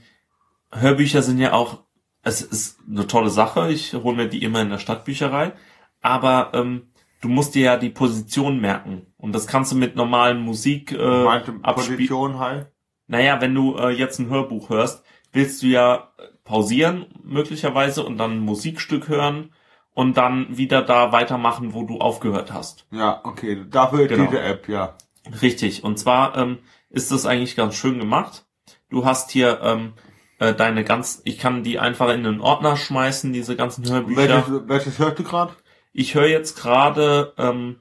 Hörbücher 0.71 1.21
sind 1.21 1.37
ja 1.37 1.53
auch, 1.53 1.83
es 2.23 2.41
ist 2.41 2.79
eine 2.89 3.05
tolle 3.05 3.29
Sache. 3.29 3.71
Ich 3.71 3.93
hole 3.93 4.15
mir 4.15 4.27
die 4.27 4.41
immer 4.41 4.63
in 4.63 4.71
der 4.71 4.79
Stadtbücherei. 4.79 5.53
Aber 6.01 6.49
ähm, 6.55 6.87
du 7.21 7.29
musst 7.29 7.53
dir 7.53 7.65
ja 7.65 7.77
die 7.77 7.91
Position 7.91 8.59
merken. 8.59 9.13
Und 9.15 9.33
das 9.33 9.45
kannst 9.45 9.71
du 9.71 9.75
mit 9.75 9.95
normalen 9.95 10.41
Musik 10.41 10.91
äh, 10.91 11.23
Meinte. 11.23 11.51
Position 11.51 12.39
halt. 12.39 12.71
Naja, 13.05 13.39
wenn 13.41 13.53
du 13.53 13.77
äh, 13.77 13.89
jetzt 13.89 14.17
ein 14.17 14.29
Hörbuch 14.29 14.69
hörst, 14.69 15.05
willst 15.35 15.61
du 15.61 15.67
ja 15.67 16.11
pausieren 16.43 17.05
möglicherweise 17.23 18.03
und 18.03 18.17
dann 18.17 18.31
ein 18.31 18.39
Musikstück 18.39 19.07
hören 19.07 19.53
und 19.93 20.17
dann 20.17 20.57
wieder 20.57 20.81
da 20.81 21.11
weitermachen, 21.11 21.73
wo 21.73 21.83
du 21.83 21.99
aufgehört 21.99 22.51
hast. 22.53 22.85
Ja, 22.91 23.21
okay. 23.23 23.65
Dafür 23.69 24.07
Genau. 24.07 24.25
diese 24.25 24.41
App, 24.41 24.67
ja. 24.67 24.95
Richtig. 25.41 25.83
Und 25.83 25.97
zwar 25.97 26.37
ähm, 26.37 26.59
ist 26.89 27.11
das 27.11 27.25
eigentlich 27.25 27.55
ganz 27.55 27.75
schön 27.75 27.99
gemacht. 27.99 28.45
Du 28.89 29.05
hast 29.05 29.31
hier 29.31 29.59
ähm, 29.61 29.93
äh, 30.39 30.53
deine 30.53 30.83
ganz, 30.83 31.21
ich 31.25 31.39
kann 31.39 31.63
die 31.63 31.79
einfach 31.79 32.09
in 32.09 32.25
einen 32.25 32.41
Ordner 32.41 32.77
schmeißen, 32.77 33.33
diese 33.33 33.55
ganzen 33.55 33.89
Hörbücher. 33.89 34.27
Welches, 34.27 34.67
welches 34.67 34.99
hörst 34.99 35.19
du 35.19 35.23
gerade? 35.23 35.53
Ich 35.93 36.13
höre 36.13 36.27
jetzt 36.27 36.57
gerade 36.59 37.33
ähm, 37.37 37.79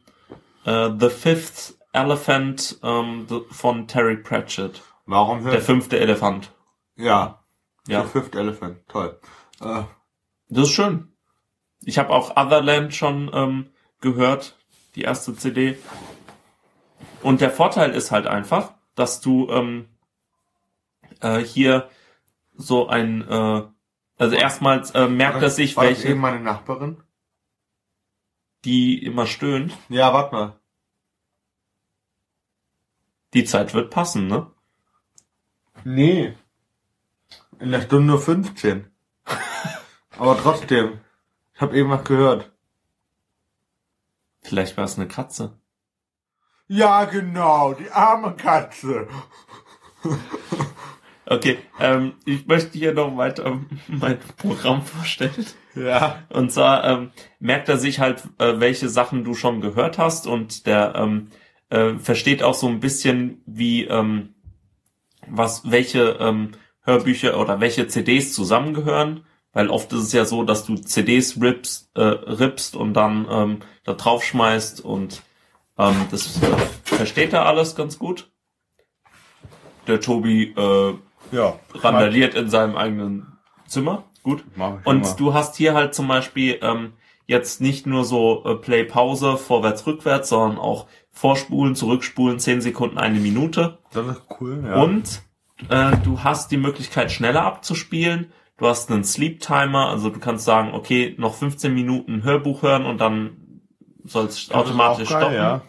äh, 0.65 0.91
The 0.99 1.11
Fifth 1.11 1.75
Elephant 1.93 2.79
ähm, 2.83 3.27
von 3.51 3.87
Terry 3.87 4.17
Pratchett. 4.17 4.83
Warum 5.07 5.43
Der 5.45 5.53
hörst 5.53 5.67
fünfte 5.67 5.99
Elefant. 5.99 6.51
Ja. 6.97 7.44
Ja. 7.87 8.03
The 8.03 8.09
Fifth 8.09 8.35
Elephant. 8.35 8.87
Toll. 8.89 9.19
Äh, 9.61 9.83
Das 10.49 10.65
ist 10.69 10.73
schön. 10.73 11.13
Ich 11.85 11.99
habe 11.99 12.11
auch 12.11 12.37
Otherland 12.37 12.95
schon 12.95 13.31
ähm, 13.35 13.71
gehört, 14.01 14.57
die 14.95 15.03
erste 15.03 15.35
CD. 15.37 15.79
Und 17.23 17.41
der 17.41 17.51
Vorteil 17.51 17.91
ist 17.91 18.11
halt 18.11 18.27
einfach, 18.27 18.75
dass 18.95 19.21
du 19.21 19.49
ähm, 19.51 19.89
äh, 21.21 21.39
hier 21.41 21.91
so 22.55 22.89
ein, 22.89 23.23
äh, 23.29 23.63
also 24.19 24.37
erstmals 24.37 24.93
äh, 24.93 25.09
merkt 25.09 25.43
er 25.43 25.51
sich, 25.51 25.77
war 25.77 25.85
das 25.85 25.99
welche, 25.99 26.09
eben 26.11 26.21
meine 26.21 26.41
Nachbarin? 26.41 27.03
die 28.65 29.05
immer 29.05 29.27
stöhnt. 29.27 29.77
Ja, 29.91 30.15
warte 30.15 30.35
mal. 30.35 30.61
Die 33.35 33.45
Zeit 33.45 33.75
wird 33.75 33.91
passen, 33.91 34.27
ne? 34.27 34.51
Nee. 35.85 36.35
In 37.61 37.71
der 37.71 37.83
Stunde 37.83 38.19
15. 38.19 38.87
Aber 40.19 40.39
trotzdem. 40.39 41.01
Ich 41.55 41.61
habe 41.61 41.77
eben 41.77 41.91
was 41.91 42.05
gehört. 42.05 42.53
Vielleicht 44.43 44.77
war 44.77 44.85
es 44.85 44.99
eine 44.99 45.09
Katze. 45.09 45.59
Ja, 46.67 47.05
genau, 47.05 47.75
die 47.75 47.91
arme 47.91 48.35
Katze. 48.35 49.09
Okay, 51.27 51.59
ähm, 51.81 52.15
ich 52.27 52.47
möchte 52.47 52.77
hier 52.79 52.93
noch 52.93 53.17
weiter 53.17 53.61
mein 53.89 54.19
Programm 54.37 54.83
vorstellen. 54.83 55.47
Ja. 55.75 56.23
Und 56.29 56.53
zwar 56.53 56.85
ähm, 56.85 57.13
merkt 57.41 57.69
er 57.69 57.79
sich 57.79 57.99
halt, 57.99 58.25
äh, 58.39 58.61
welche 58.61 58.89
Sachen 58.89 59.25
du 59.25 59.35
schon 59.35 59.61
gehört 59.61 59.99
hast 59.99 60.27
und 60.27 60.67
der 60.67 60.95
ähm, 60.97 61.31
äh, 61.71 61.95
versteht 61.95 62.43
auch 62.43 62.55
so 62.55 62.69
ein 62.69 62.81
bisschen, 62.81 63.43
wie 63.47 63.85
ähm, 63.85 64.35
was 65.27 65.71
welche 65.71 66.19
ähm, 66.21 66.53
Hörbücher 66.85 67.39
oder 67.39 67.61
welche 67.61 67.89
CDs 67.89 68.33
zusammengehören, 68.33 69.25
weil 69.53 69.69
oft 69.69 69.93
ist 69.93 70.03
es 70.03 70.13
ja 70.13 70.25
so, 70.25 70.43
dass 70.45 70.65
du 70.65 70.77
CDs 70.77 71.41
rippst, 71.41 71.91
äh, 71.97 72.03
rippst 72.03 72.77
und 72.77 72.95
dann 72.95 73.27
ähm, 73.31 73.59
da 73.85 73.95
draufschmeißt 73.95 74.85
und 74.85 75.23
ähm, 75.79 75.97
das 76.11 76.43
äh, 76.43 76.47
versteht 76.85 77.33
er 77.33 77.47
alles 77.47 77.75
ganz 77.75 77.99
gut. 77.99 78.31
Der 79.87 80.01
Tobi 80.01 80.55
äh, 80.57 80.95
Ja. 81.33 81.59
randaliert 81.75 82.35
in 82.35 82.49
seinem 82.49 82.77
eigenen 82.77 83.39
Zimmer. 83.67 84.05
Gut. 84.23 84.45
Und 84.85 85.05
immer. 85.05 85.17
du 85.17 85.35
hast 85.35 85.57
hier 85.57 85.75
halt 85.75 85.95
zum 85.95 86.09
Beispiel 86.09 86.59
ähm, 86.63 86.95
jetzt 87.27 87.61
nicht 87.61 87.87
nur 87.87 88.05
so 88.05 88.45
äh, 88.45 88.55
Play 88.57 88.85
Pause 88.85 89.37
vorwärts 89.37 89.87
rückwärts, 89.87 90.31
sondern 90.31 90.59
auch 90.59 90.87
vorspulen, 91.11 91.75
zurückspulen, 91.75 92.39
10 92.39 92.61
Sekunden, 92.63 92.99
eine 92.99 93.21
Minute. 93.21 93.79
Das 93.93 94.07
ist 94.07 94.23
cool, 94.41 94.65
ja. 94.67 94.83
Und 94.83 95.23
äh, 95.69 95.97
du 96.05 96.23
hast 96.23 96.51
die 96.51 96.57
Möglichkeit 96.57 97.13
schneller 97.13 97.43
abzuspielen. 97.43 98.33
Du 98.57 98.67
hast 98.67 98.91
einen 98.91 99.05
Sleep 99.05 99.41
Timer, 99.41 99.89
also 99.89 100.11
du 100.11 100.21
kannst 100.21 100.45
sagen, 100.45 100.75
okay, 100.75 101.15
noch 101.19 101.35
15 101.35 101.75
Minuten 101.75 102.23
Hörbuch 102.23 102.63
hören 102.63 102.87
und 102.87 103.01
dann 103.01 103.63
soll 104.05 104.27
es 104.27 104.51
automatisch 104.53 105.09
geil, 105.09 105.21
stoppen. 105.21 105.63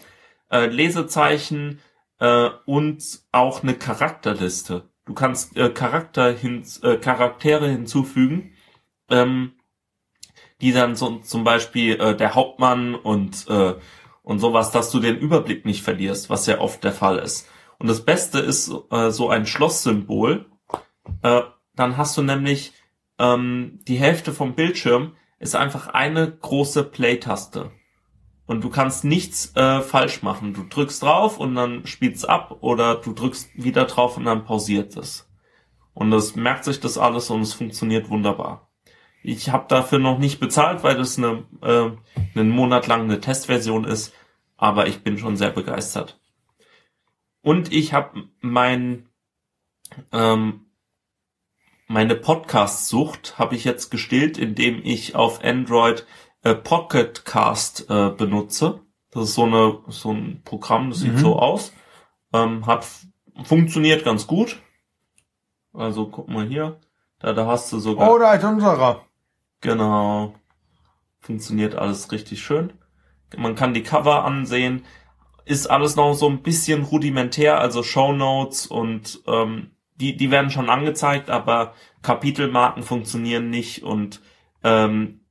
Äh, 0.52 0.68
Lesezeichen 0.68 1.80
äh, 2.20 2.50
und 2.66 3.04
auch 3.32 3.64
eine 3.64 3.74
Charakterliste. 3.74 4.90
Du 5.06 5.14
kannst 5.14 5.58
äh, 5.58 5.70
Charakter 5.70 6.32
hin, 6.32 6.64
äh, 6.84 6.98
Charaktere 6.98 7.68
hinzufügen, 7.70 8.54
ähm, 9.10 9.54
die 10.62 10.72
dann 10.72 10.96
so 10.96 11.18
zum 11.20 11.44
Beispiel 11.44 12.00
äh, 12.00 12.16
der 12.16 12.36
Hauptmann 12.36 12.96
und 12.96 13.48
äh, 13.50 13.76
und 14.26 14.40
sowas, 14.40 14.72
dass 14.72 14.90
du 14.90 15.00
den 15.00 15.18
Überblick 15.18 15.66
nicht 15.66 15.84
verlierst, 15.84 16.32
was 16.32 16.48
ja 16.48 16.60
oft 16.60 16.84
der 16.84 16.92
Fall 16.92 17.20
ist. 17.20 17.48
Und 17.80 17.88
das 17.88 18.06
Beste 18.06 18.40
ist 18.40 18.72
äh, 18.92 19.12
so 19.12 19.30
ein 19.30 19.46
Schlosssymbol. 19.46 20.46
Äh, 21.22 21.42
dann 21.76 21.98
hast 21.98 22.18
du 22.18 22.22
nämlich 22.22 22.74
ähm, 23.20 23.80
die 23.88 23.98
Hälfte 23.98 24.34
vom 24.34 24.56
Bildschirm 24.56 25.14
ist 25.40 25.56
einfach 25.56 25.88
eine 25.88 26.32
große 26.32 26.84
Play-Taste. 26.84 27.72
Und 28.46 28.64
du 28.64 28.70
kannst 28.70 29.04
nichts 29.04 29.56
äh, 29.56 29.82
falsch 29.82 30.22
machen. 30.22 30.54
Du 30.54 30.64
drückst 30.64 31.02
drauf 31.02 31.40
und 31.40 31.56
dann 31.56 31.86
spielt's 31.88 32.26
ab 32.26 32.58
oder 32.62 32.96
du 32.96 33.14
drückst 33.14 33.52
wieder 33.56 33.86
drauf 33.86 34.18
und 34.18 34.26
dann 34.26 34.46
pausiert 34.46 34.96
es. 34.98 35.28
Und 35.94 36.12
das 36.12 36.36
merkt 36.36 36.64
sich 36.66 36.80
das 36.80 36.98
alles 36.98 37.30
und 37.30 37.42
es 37.42 37.54
funktioniert 37.54 38.10
wunderbar. 38.10 38.70
Ich 39.24 39.50
habe 39.50 39.66
dafür 39.68 39.98
noch 39.98 40.20
nicht 40.20 40.40
bezahlt, 40.40 40.84
weil 40.84 40.96
das 40.96 41.18
eine, 41.18 41.46
äh, 41.62 41.90
einen 42.38 42.50
Monat 42.50 42.86
lang 42.86 43.04
eine 43.04 43.20
Testversion 43.20 43.84
ist, 43.86 44.14
aber 44.58 44.88
ich 44.88 45.02
bin 45.02 45.18
schon 45.18 45.38
sehr 45.38 45.50
begeistert. 45.50 46.20
Und 47.46 47.72
ich 47.72 47.94
habe 47.94 48.24
mein 48.42 49.08
ähm, 50.12 50.66
meine 51.88 52.16
Podcast-Sucht 52.16 53.38
habe 53.38 53.56
ich 53.56 53.64
jetzt 53.66 53.92
gestillt, 53.92 54.40
indem 54.40 54.82
ich 54.84 55.14
auf 55.14 55.44
Android 55.44 56.08
äh, 56.42 56.56
Pocket 56.56 57.24
Cast 57.24 57.88
äh, 57.88 58.10
benutze. 58.10 58.82
Das 59.12 59.26
ist 59.26 59.36
so 59.36 59.44
eine 59.44 59.80
so 59.90 60.12
ein 60.12 60.42
Programm, 60.44 60.90
das 60.90 61.02
sieht 61.02 61.14
Mhm. 61.14 61.18
so 61.20 61.36
aus, 61.38 61.72
ähm, 62.34 62.66
hat 62.66 62.88
funktioniert 63.44 64.04
ganz 64.04 64.26
gut. 64.26 64.60
Also 65.72 66.08
guck 66.08 66.28
mal 66.28 66.48
hier, 66.48 66.80
da 67.20 67.34
da 67.34 67.46
hast 67.46 67.72
du 67.72 67.78
sogar 67.78 68.12
Oh, 68.12 68.18
da 68.18 68.34
ist 68.34 68.44
unserer. 68.44 69.06
Genau. 69.62 70.34
Funktioniert 71.20 71.76
alles 71.76 72.12
richtig 72.12 72.42
schön. 72.44 72.74
Man 73.38 73.54
kann 73.54 73.76
die 73.76 73.84
Cover 73.84 74.26
ansehen. 74.26 74.84
Ist 75.46 75.68
alles 75.68 75.96
noch 75.96 76.14
so 76.14 76.28
ein 76.28 76.42
bisschen 76.42 76.84
rudimentär, 76.84 77.60
also 77.60 77.84
Shownotes 77.84 78.66
und 78.68 79.22
ähm, 79.28 79.72
die, 79.96 80.18
die 80.18 80.32
werden 80.32 80.52
schon 80.52 80.70
angezeigt, 80.70 81.30
aber 81.30 81.74
Kapitelmarken 82.02 82.84
funktionieren 82.84 83.50
nicht 83.50 83.84
und 83.84 84.22
ähm, 84.64 85.22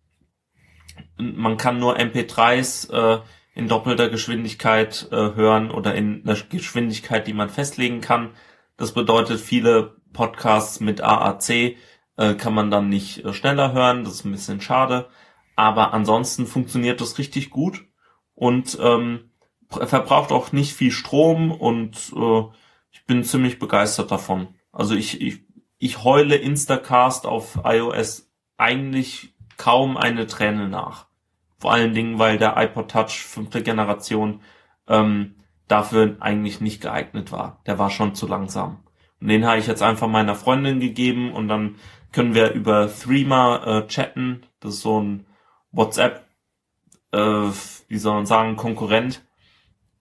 man 1.16 1.56
kann 1.56 1.78
nur 1.78 1.98
MP3s 1.98 2.92
äh, 2.92 3.20
in 3.54 3.68
doppelter 3.68 4.08
Geschwindigkeit 4.08 5.08
äh, 5.12 5.16
hören 5.16 5.70
oder 5.70 5.94
in 5.94 6.22
einer 6.24 6.38
Geschwindigkeit, 6.48 7.26
die 7.26 7.34
man 7.34 7.50
festlegen 7.50 8.00
kann. 8.00 8.30
Das 8.76 8.92
bedeutet, 8.92 9.40
viele 9.40 9.96
Podcasts 10.12 10.80
mit 10.80 11.00
AAC 11.00 11.76
äh, 12.16 12.34
kann 12.34 12.54
man 12.54 12.70
dann 12.70 12.88
nicht 12.88 13.24
äh, 13.24 13.32
schneller 13.32 13.72
hören. 13.72 14.04
Das 14.04 14.14
ist 14.14 14.24
ein 14.24 14.32
bisschen 14.32 14.60
schade. 14.60 15.08
Aber 15.56 15.94
ansonsten 15.94 16.46
funktioniert 16.46 17.00
das 17.00 17.18
richtig 17.18 17.50
gut 17.50 17.84
und 18.34 18.76
ähm, 18.80 19.30
verbraucht 19.86 20.32
auch 20.32 20.52
nicht 20.52 20.74
viel 20.74 20.90
Strom 20.90 21.50
und 21.50 22.12
äh, 22.16 22.42
ich 22.90 23.04
bin 23.06 23.24
ziemlich 23.24 23.58
begeistert 23.58 24.10
davon. 24.10 24.48
Also 24.72 24.94
ich, 24.94 25.20
ich, 25.20 25.40
ich 25.78 26.04
heule 26.04 26.36
Instacast 26.36 27.26
auf 27.26 27.60
iOS 27.64 28.30
eigentlich 28.56 29.34
kaum 29.56 29.96
eine 29.96 30.26
Träne 30.26 30.68
nach. 30.68 31.06
Vor 31.58 31.72
allen 31.72 31.94
Dingen, 31.94 32.18
weil 32.18 32.38
der 32.38 32.56
iPod 32.56 32.90
Touch 32.90 33.24
fünfte 33.24 33.62
Generation 33.62 34.40
ähm, 34.88 35.36
dafür 35.68 36.16
eigentlich 36.20 36.60
nicht 36.60 36.80
geeignet 36.80 37.32
war. 37.32 37.62
Der 37.66 37.78
war 37.78 37.90
schon 37.90 38.14
zu 38.14 38.26
langsam. 38.26 38.84
Und 39.20 39.28
den 39.28 39.46
habe 39.46 39.58
ich 39.58 39.66
jetzt 39.66 39.82
einfach 39.82 40.08
meiner 40.08 40.34
Freundin 40.34 40.80
gegeben 40.80 41.32
und 41.32 41.48
dann 41.48 41.76
können 42.12 42.34
wir 42.34 42.52
über 42.52 42.90
Threema 42.92 43.64
äh, 43.64 43.86
chatten. 43.86 44.46
Das 44.60 44.74
ist 44.74 44.82
so 44.82 45.00
ein 45.00 45.26
WhatsApp, 45.72 46.26
äh, 47.12 47.18
wie 47.88 47.98
soll 47.98 48.14
man 48.14 48.26
sagen, 48.26 48.56
Konkurrent, 48.56 49.24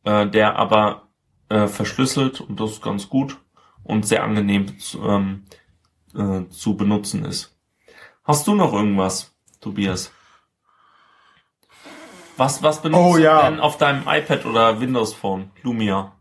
äh, 0.04 0.28
der 0.28 0.56
aber 0.58 1.08
äh, 1.50 1.68
verschlüsselt 1.68 2.42
und 2.42 2.60
das 2.60 2.72
ist 2.72 2.82
ganz 2.84 3.10
gut 3.10 3.38
und 3.84 4.06
sehr 4.08 4.24
angenehm 4.24 4.80
zu, 4.80 5.02
ähm, 5.04 5.46
äh, 6.16 6.48
zu 6.50 6.76
benutzen 6.78 7.26
ist. 7.26 7.56
Hast 8.24 8.48
du 8.48 8.56
noch 8.56 8.74
irgendwas, 8.74 9.34
Tobias? 9.60 10.12
Was, 12.38 12.64
was 12.64 12.82
benutzt 12.82 13.02
Oh, 13.04 13.18
ja. 13.18 13.44
du 13.46 13.52
denn 13.52 13.60
auf 13.60 13.78
deinem 13.78 14.04
iPad 14.08 14.46
oder 14.46 14.80
Windows 14.80 15.14
Phone? 15.14 15.52
Lumia. 15.62 16.14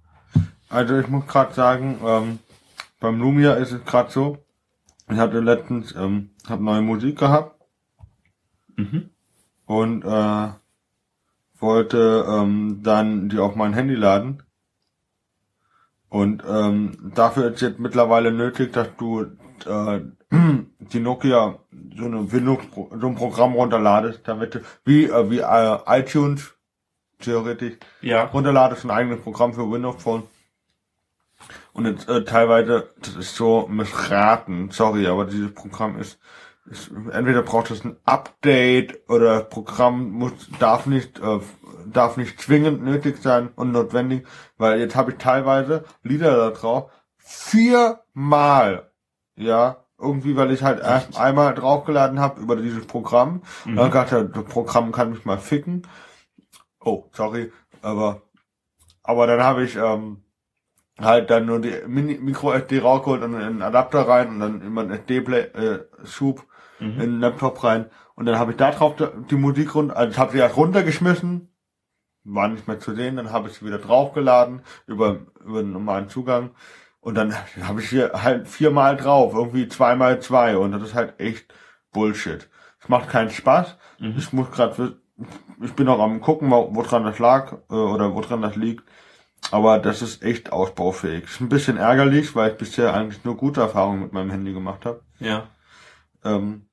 Also 0.68 0.98
ich 0.98 1.08
muss 1.08 1.26
gerade 1.26 1.54
sagen, 1.54 2.00
ähm, 2.04 2.38
beim 3.00 3.18
Lumia 3.20 3.54
ist 3.54 3.72
es 3.72 3.84
gerade 3.84 4.10
so, 4.10 4.38
ich 5.10 5.16
hatte 5.16 5.40
letztens, 5.40 5.94
ähm, 5.94 6.30
hab 6.48 6.60
neue 6.60 6.82
Musik 6.82 7.18
gehabt 7.18 7.56
Mhm. 8.76 9.10
und 9.66 10.02
äh, 10.02 10.48
wollte 11.62 12.27
ähm, 12.29 12.81
dann 12.83 13.29
die 13.29 13.38
auf 13.38 13.55
mein 13.55 13.72
Handy 13.72 13.94
laden. 13.94 14.42
Und 16.09 16.42
ähm, 16.46 17.12
dafür 17.14 17.55
ist 17.55 17.62
jetzt 17.62 17.79
mittlerweile 17.79 18.33
nötig, 18.33 18.72
dass 18.72 18.88
du 18.98 19.22
äh, 19.66 20.01
die 20.92 21.01
Nokia 21.01 21.59
so, 21.96 22.05
eine 22.05 22.31
Windows, 22.31 22.59
so 22.75 23.07
ein 23.07 23.14
Programm 23.14 23.55
runterladest, 23.55 24.20
damit 24.25 24.57
du, 24.57 24.61
wie, 24.85 25.05
äh, 25.05 25.31
wie 25.31 25.38
äh, 25.38 25.79
iTunes 26.01 26.53
theoretisch 27.20 27.77
Ja. 28.03 28.25
runterladest, 28.25 28.85
ein 28.85 28.90
eigenes 28.90 29.20
Programm 29.20 29.55
für 29.55 29.70
Windows 29.70 30.03
Phone. 30.03 30.25
Und 31.72 31.87
jetzt, 31.87 32.09
äh, 32.09 32.25
teilweise, 32.25 32.90
das 33.01 33.16
ist 33.16 33.35
so 33.35 33.66
missraten, 33.68 34.70
sorry, 34.70 35.07
aber 35.07 35.25
dieses 35.25 35.55
Programm 35.55 35.98
ist, 35.98 36.14
ist 36.14 36.18
entweder 37.12 37.42
braucht 37.42 37.70
es 37.70 37.85
ein 37.85 37.96
Update 38.05 39.09
oder 39.09 39.40
das 39.40 39.48
Programm 39.48 40.11
muss, 40.11 40.33
darf 40.59 40.87
nicht, 40.87 41.18
äh, 41.18 41.40
darf 41.87 42.16
nicht 42.16 42.40
zwingend 42.40 42.83
nötig 42.83 43.18
sein 43.20 43.51
und 43.55 43.72
notwendig, 43.72 44.27
weil 44.59 44.79
jetzt 44.79 44.96
habe 44.96 45.12
ich 45.12 45.18
teilweise 45.18 45.85
Lieder 46.02 46.37
da 46.37 46.50
drauf, 46.50 46.90
viermal, 47.17 48.90
ja, 49.37 49.85
irgendwie, 49.98 50.37
weil 50.37 50.50
ich 50.50 50.63
halt 50.63 50.81
erst 50.81 51.19
einmal 51.19 51.54
draufgeladen 51.54 52.21
habe 52.21 52.40
über 52.40 52.56
dieses 52.56 52.87
Programm. 52.87 53.42
Mhm. 53.65 53.77
Dann 53.77 53.90
dachte 53.90 54.29
das 54.29 54.44
Programm 54.44 54.92
kann 54.92 55.10
mich 55.10 55.25
mal 55.25 55.38
ficken. 55.38 55.87
Oh, 56.81 57.08
sorry, 57.13 57.52
aber 57.83 58.23
aber 59.04 59.27
dann 59.27 59.42
habe 59.42 59.65
ich 59.65 59.77
ähm, 59.77 60.23
halt 60.98 61.31
dann 61.31 61.46
nur 61.46 61.60
die 61.60 61.75
Mini 61.87 62.19
Micro 62.19 62.52
SD 62.52 62.81
rausgeholt 62.81 63.23
und 63.23 63.35
in 63.35 63.40
einen 63.40 63.63
Adapter 63.63 64.06
rein 64.08 64.29
und 64.29 64.40
dann 64.40 64.63
immer 64.63 64.83
einen 64.83 64.92
SD 64.92 65.21
Play 65.21 65.40
äh, 65.40 65.85
Schub 66.04 66.44
Mhm. 66.83 67.00
in 67.00 67.10
den 67.12 67.20
Laptop 67.20 67.62
rein 67.64 67.87
und 68.14 68.26
dann 68.26 68.38
habe 68.38 68.50
ich 68.52 68.56
da 68.56 68.70
drauf 68.70 68.94
die- 69.30 69.35
Musik 69.37 69.74
runter, 69.74 69.96
also 69.96 70.10
ich 70.12 70.18
habe 70.18 70.33
sie 70.33 70.38
erst 70.38 70.56
runtergeschmissen, 70.56 71.48
war 72.24 72.48
nicht 72.48 72.68
mehr 72.68 72.78
zu 72.78 72.94
sehen, 72.94 73.16
dann 73.16 73.30
habe 73.33 73.48
ich 73.48 73.54
sie 73.54 73.66
wieder 73.66 73.78
draufgeladen 73.78 74.62
über 74.87 75.20
über 75.44 75.62
den 75.62 75.72
normalen 75.72 76.08
Zugang 76.08 76.50
und 77.00 77.14
dann 77.16 77.35
habe 77.62 77.80
ich 77.80 77.88
hier 77.88 78.12
halt 78.14 78.48
viermal 78.48 78.96
drauf, 78.96 79.35
irgendwie 79.35 79.68
zweimal 79.68 80.20
zwei 80.20 80.56
und 80.56 80.72
das 80.72 80.83
ist 80.83 80.94
halt 80.94 81.18
echt 81.20 81.52
Bullshit. 81.92 82.48
Es 82.80 82.88
macht 82.88 83.08
keinen 83.10 83.30
Spaß. 83.30 83.76
Mhm. 83.98 84.14
Ich 84.18 84.33
muss 84.33 84.50
gerade, 84.50 84.96
ich 85.60 85.72
bin 85.74 85.87
noch 85.87 86.00
am 86.00 86.20
gucken, 86.20 86.50
wo- 86.50 86.74
woran 86.74 87.04
das 87.04 87.18
lag 87.18 87.52
äh, 87.70 87.74
oder 87.74 88.14
woran 88.14 88.42
das 88.42 88.56
liegt. 88.56 88.85
Aber 89.50 89.78
das 89.78 90.02
ist 90.02 90.22
echt 90.22 90.52
ausbaufähig. 90.52 91.24
Ist 91.24 91.40
ein 91.40 91.48
bisschen 91.48 91.76
ärgerlich, 91.76 92.35
weil 92.37 92.52
ich 92.52 92.56
bisher 92.56 92.94
eigentlich 92.94 93.24
nur 93.24 93.37
gute 93.37 93.60
Erfahrungen 93.60 94.00
mit 94.00 94.12
meinem 94.12 94.30
Handy 94.30 94.52
gemacht 94.52 94.87
habe. 94.87 95.02
Ja. 95.18 95.48
Ähm, 96.24 96.66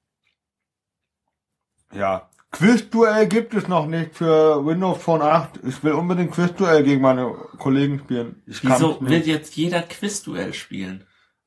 ja. 1.93 2.29
Quizduell 2.51 3.27
gibt 3.27 3.53
es 3.53 3.67
noch 3.67 3.85
nicht 3.85 4.15
für 4.15 4.65
Windows 4.65 5.01
Phone 5.03 5.21
8. 5.21 5.59
Ich 5.67 5.83
will 5.83 5.91
unbedingt 5.93 6.31
Quizduell 6.31 6.83
gegen 6.83 7.01
meine 7.01 7.35
Kollegen 7.59 7.99
spielen. 7.99 8.41
Ich 8.47 8.63
Wieso 8.63 8.97
will 9.01 9.21
jetzt 9.27 9.55
jeder 9.55 9.83
Quizduell 9.83 10.53
spielen? 10.53 11.03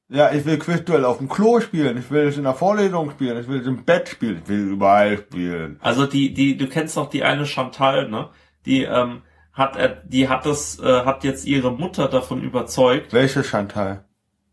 Ja, 0.09 0.33
ich 0.33 0.45
will 0.45 0.59
Quizduell 0.59 1.05
auf 1.05 1.19
dem 1.19 1.29
Klo 1.29 1.59
spielen. 1.61 1.99
Ich 1.99 2.11
will 2.11 2.29
es 2.29 2.37
in 2.37 2.45
der 2.45 2.55
Vorlesung 2.55 3.11
spielen. 3.11 3.37
Ich 3.41 3.49
will 3.49 3.61
es 3.61 3.67
im 3.67 3.85
Bett 3.85 4.11
spielen. 4.11 4.43
Ich 4.45 4.49
will 4.49 4.69
überall 4.69 5.19
spielen. 5.19 5.79
Also 5.81 6.07
die, 6.07 6.35
die, 6.35 6.57
du 6.57 6.69
kennst 6.69 6.97
doch 6.97 7.11
die 7.11 7.25
eine 7.25 7.47
Chantal, 7.47 8.09
ne? 8.09 8.29
Die, 8.65 8.83
ähm, 8.85 9.23
hat, 9.53 9.77
äh, 9.77 9.97
die 10.05 10.29
hat 10.29 10.47
das, 10.47 10.79
äh, 10.79 11.05
hat 11.05 11.25
jetzt 11.25 11.47
ihre 11.47 11.73
Mutter 11.73 12.09
davon 12.09 12.43
überzeugt, 12.43 13.13
Welche 13.13 13.43
Chantal? 13.43 14.05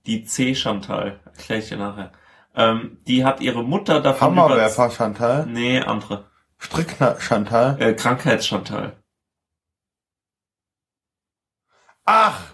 die 0.06 0.24
C 0.24 0.56
Chantal, 0.56 1.20
erkläre 1.26 1.60
ich 1.62 1.70
dir 1.70 1.78
nachher. 1.78 2.12
Ähm, 2.60 2.98
die 3.08 3.24
hat 3.24 3.40
ihre 3.40 3.64
Mutter 3.64 4.02
davon 4.02 4.34
überzeugt. 4.34 4.52
Hammerwerfer 4.52 4.90
Chantal? 4.92 5.46
Nee, 5.48 5.80
andere. 5.80 6.26
Strickner 6.58 7.16
Chantal? 7.20 7.82
Äh, 7.82 7.94
Krankheits 7.94 8.46
Chantal. 8.46 8.98
Ach! 12.04 12.54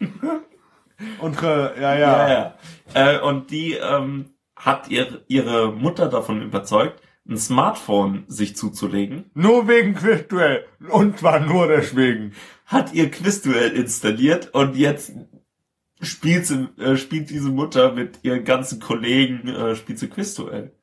Unsere, 1.20 1.74
ja, 1.80 1.94
ja. 1.96 2.28
Ja, 2.28 2.28
ja. 2.28 2.54
Äh, 2.94 3.20
und 3.20 3.50
die 3.52 3.74
ähm, 3.74 4.34
hat 4.56 4.88
ihr, 4.88 5.24
ihre 5.28 5.70
Mutter 5.72 6.08
davon 6.08 6.42
überzeugt, 6.42 7.00
ein 7.28 7.36
Smartphone 7.36 8.24
sich 8.26 8.56
zuzulegen, 8.56 9.30
Nur 9.34 9.68
wegen 9.68 9.94
Quizduell. 9.94 10.64
Und 10.88 11.18
zwar 11.18 11.38
nur 11.40 11.68
deswegen. 11.68 12.32
hat 12.66 12.92
ihr 12.92 13.10
Quizduell 13.10 13.70
installiert 13.72 14.52
und 14.54 14.76
jetzt 14.76 15.12
spielt 16.00 16.46
sie, 16.46 16.68
äh, 16.78 16.96
spielt 16.96 17.30
diese 17.30 17.50
Mutter 17.50 17.92
mit 17.92 18.20
ihren 18.22 18.44
ganzen 18.44 18.80
Kollegen, 18.80 19.48
äh, 19.48 19.74
spielt 19.74 19.98
sie 19.98 20.08
Quizduell. 20.08 20.74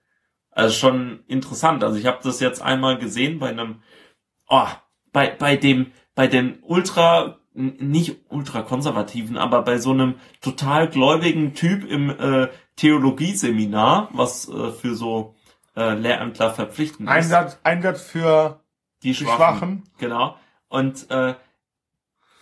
Also 0.51 0.74
schon 0.76 1.24
interessant. 1.28 1.84
Also 1.84 1.97
ich 1.97 2.05
habe 2.05 2.20
das 2.24 2.39
jetzt 2.39 2.61
einmal 2.61 2.97
gesehen 2.97 3.39
bei 3.39 3.49
einem, 3.49 3.82
oh, 4.47 4.68
bei, 5.11 5.30
bei 5.30 5.57
dem, 5.57 5.91
bei 6.16 6.28
den 6.28 6.59
ultra, 6.61 7.39
nicht 7.53 8.18
ultra 8.30 8.61
konservativen, 8.61 9.38
aber 9.38 9.61
bei 9.63 9.78
so 9.78 9.91
einem 9.91 10.16
total 10.41 10.89
gläubigen 10.89 11.53
Typ 11.53 11.89
im 11.89 12.09
äh, 12.09 12.47
Theologieseminar, 12.78 14.09
was 14.13 14.49
äh, 14.49 14.72
für 14.72 14.95
so 14.95 15.36
äh, 15.76 15.93
Lehrämtler 15.93 16.53
verpflichtend 16.53 17.09
ist. 17.09 17.16
Einsatz, 17.16 17.59
Einsatz 17.63 18.01
für 18.01 18.61
Die 19.03 19.13
Schwachen. 19.13 19.36
Schwachen. 19.38 19.84
Genau. 19.97 20.38
Und 20.68 21.09
äh, 21.09 21.36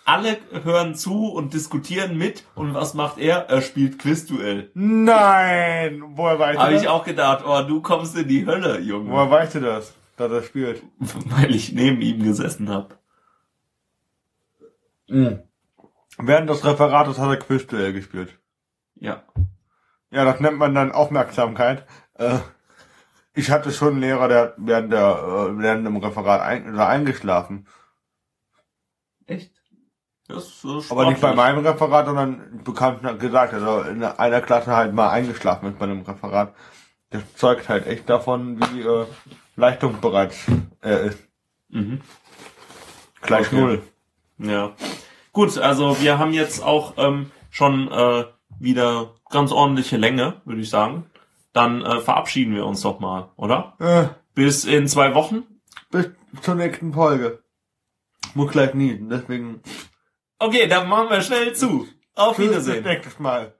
alle 0.05 0.37
hören 0.63 0.95
zu 0.95 1.31
und 1.31 1.53
diskutieren 1.53 2.17
mit. 2.17 2.43
Und 2.55 2.73
was 2.73 2.93
macht 2.93 3.17
er? 3.17 3.49
Er 3.49 3.61
spielt 3.61 3.99
Quizduell. 3.99 4.71
Nein! 4.73 6.03
Woher 6.15 6.39
weißt 6.39 6.57
du 6.57 6.63
Habe 6.63 6.75
ich 6.75 6.87
auch 6.87 7.03
gedacht, 7.03 7.43
oh, 7.45 7.61
du 7.67 7.81
kommst 7.81 8.17
in 8.17 8.27
die 8.27 8.45
Hölle, 8.45 8.79
Junge. 8.79 9.09
Woher 9.11 9.31
weißt 9.31 9.55
du 9.55 9.61
das, 9.61 9.93
dass 10.17 10.31
er 10.31 10.43
spielt? 10.43 10.83
Weil 10.99 11.55
ich 11.55 11.71
neben 11.71 12.01
ihm 12.01 12.23
gesessen 12.23 12.69
habe. 12.69 12.97
Während 16.17 16.49
des 16.49 16.65
Referates 16.65 17.17
hat 17.17 17.29
er 17.29 17.37
Quizduell 17.37 17.93
gespielt. 17.93 18.37
Ja. 18.95 19.23
Ja, 20.11 20.25
das 20.25 20.39
nennt 20.39 20.57
man 20.57 20.75
dann 20.75 20.91
Aufmerksamkeit. 20.91 21.85
Äh, 22.15 22.39
ich 23.33 23.49
hatte 23.49 23.71
schon 23.71 23.93
einen 23.93 24.01
Lehrer, 24.01 24.27
der 24.27 24.41
hat 24.41 24.53
während 24.57 24.93
der 24.93 24.99
äh, 24.99 25.57
während 25.57 25.85
dem 25.85 25.97
Referat 25.97 26.41
ein, 26.41 26.77
eingeschlafen. 26.77 27.67
Echt? 29.25 29.62
Das 30.33 30.45
ist 30.45 30.61
so 30.61 30.83
Aber 30.89 31.09
nicht 31.09 31.21
bei 31.21 31.33
meinem 31.35 31.65
Referat, 31.65 32.05
sondern 32.07 32.61
bekannt 32.63 33.03
hat 33.03 33.19
gesagt, 33.19 33.53
also 33.53 33.81
in 33.81 34.03
einer 34.03 34.41
Klasse 34.41 34.71
halt 34.75 34.93
mal 34.93 35.09
eingeschlafen 35.09 35.69
ist 35.69 35.77
bei 35.79 35.85
einem 35.85 36.01
Referat. 36.01 36.53
Das 37.11 37.21
zeugt 37.35 37.69
halt 37.69 37.85
echt 37.85 38.09
davon, 38.09 38.59
wie 38.59 38.81
äh, 38.81 39.05
leistungsbereit 39.55 40.33
er 40.81 41.01
ist. 41.01 41.19
Mhm. 41.69 42.01
Gleich 43.21 43.47
Okay. 43.47 43.55
null. 43.61 43.81
Ja. 44.39 44.71
Gut, 45.31 45.57
also 45.59 46.01
wir 46.01 46.17
haben 46.17 46.33
jetzt 46.33 46.63
auch 46.63 46.93
ähm, 46.97 47.31
schon 47.51 47.91
äh, 47.91 48.25
wieder 48.59 49.11
ganz 49.29 49.51
ordentliche 49.51 49.97
Länge, 49.97 50.41
würde 50.45 50.61
ich 50.61 50.69
sagen. 50.69 51.05
Dann 51.53 51.83
äh, 51.83 51.99
verabschieden 52.01 52.55
wir 52.55 52.65
uns 52.65 52.81
doch 52.81 52.99
mal, 52.99 53.29
oder? 53.35 53.75
Äh, 53.79 54.05
Bis 54.33 54.65
in 54.65 54.87
zwei 54.87 55.13
Wochen. 55.13 55.43
bis 55.91 56.09
zur 56.41 56.55
nächsten 56.55 56.93
Folge. 56.93 57.43
Muss 58.33 58.51
gleich 58.51 58.73
niesen, 58.73 59.09
deswegen 59.09 59.61
Okay, 60.43 60.67
dann 60.67 60.89
machen 60.89 61.09
wir 61.09 61.21
schnell 61.21 61.53
zu. 61.55 61.87
Auf 62.15 62.35
bis 62.35 62.49
Wiedersehen. 62.49 62.83
nächstes 62.83 63.17
Mal. 63.17 63.55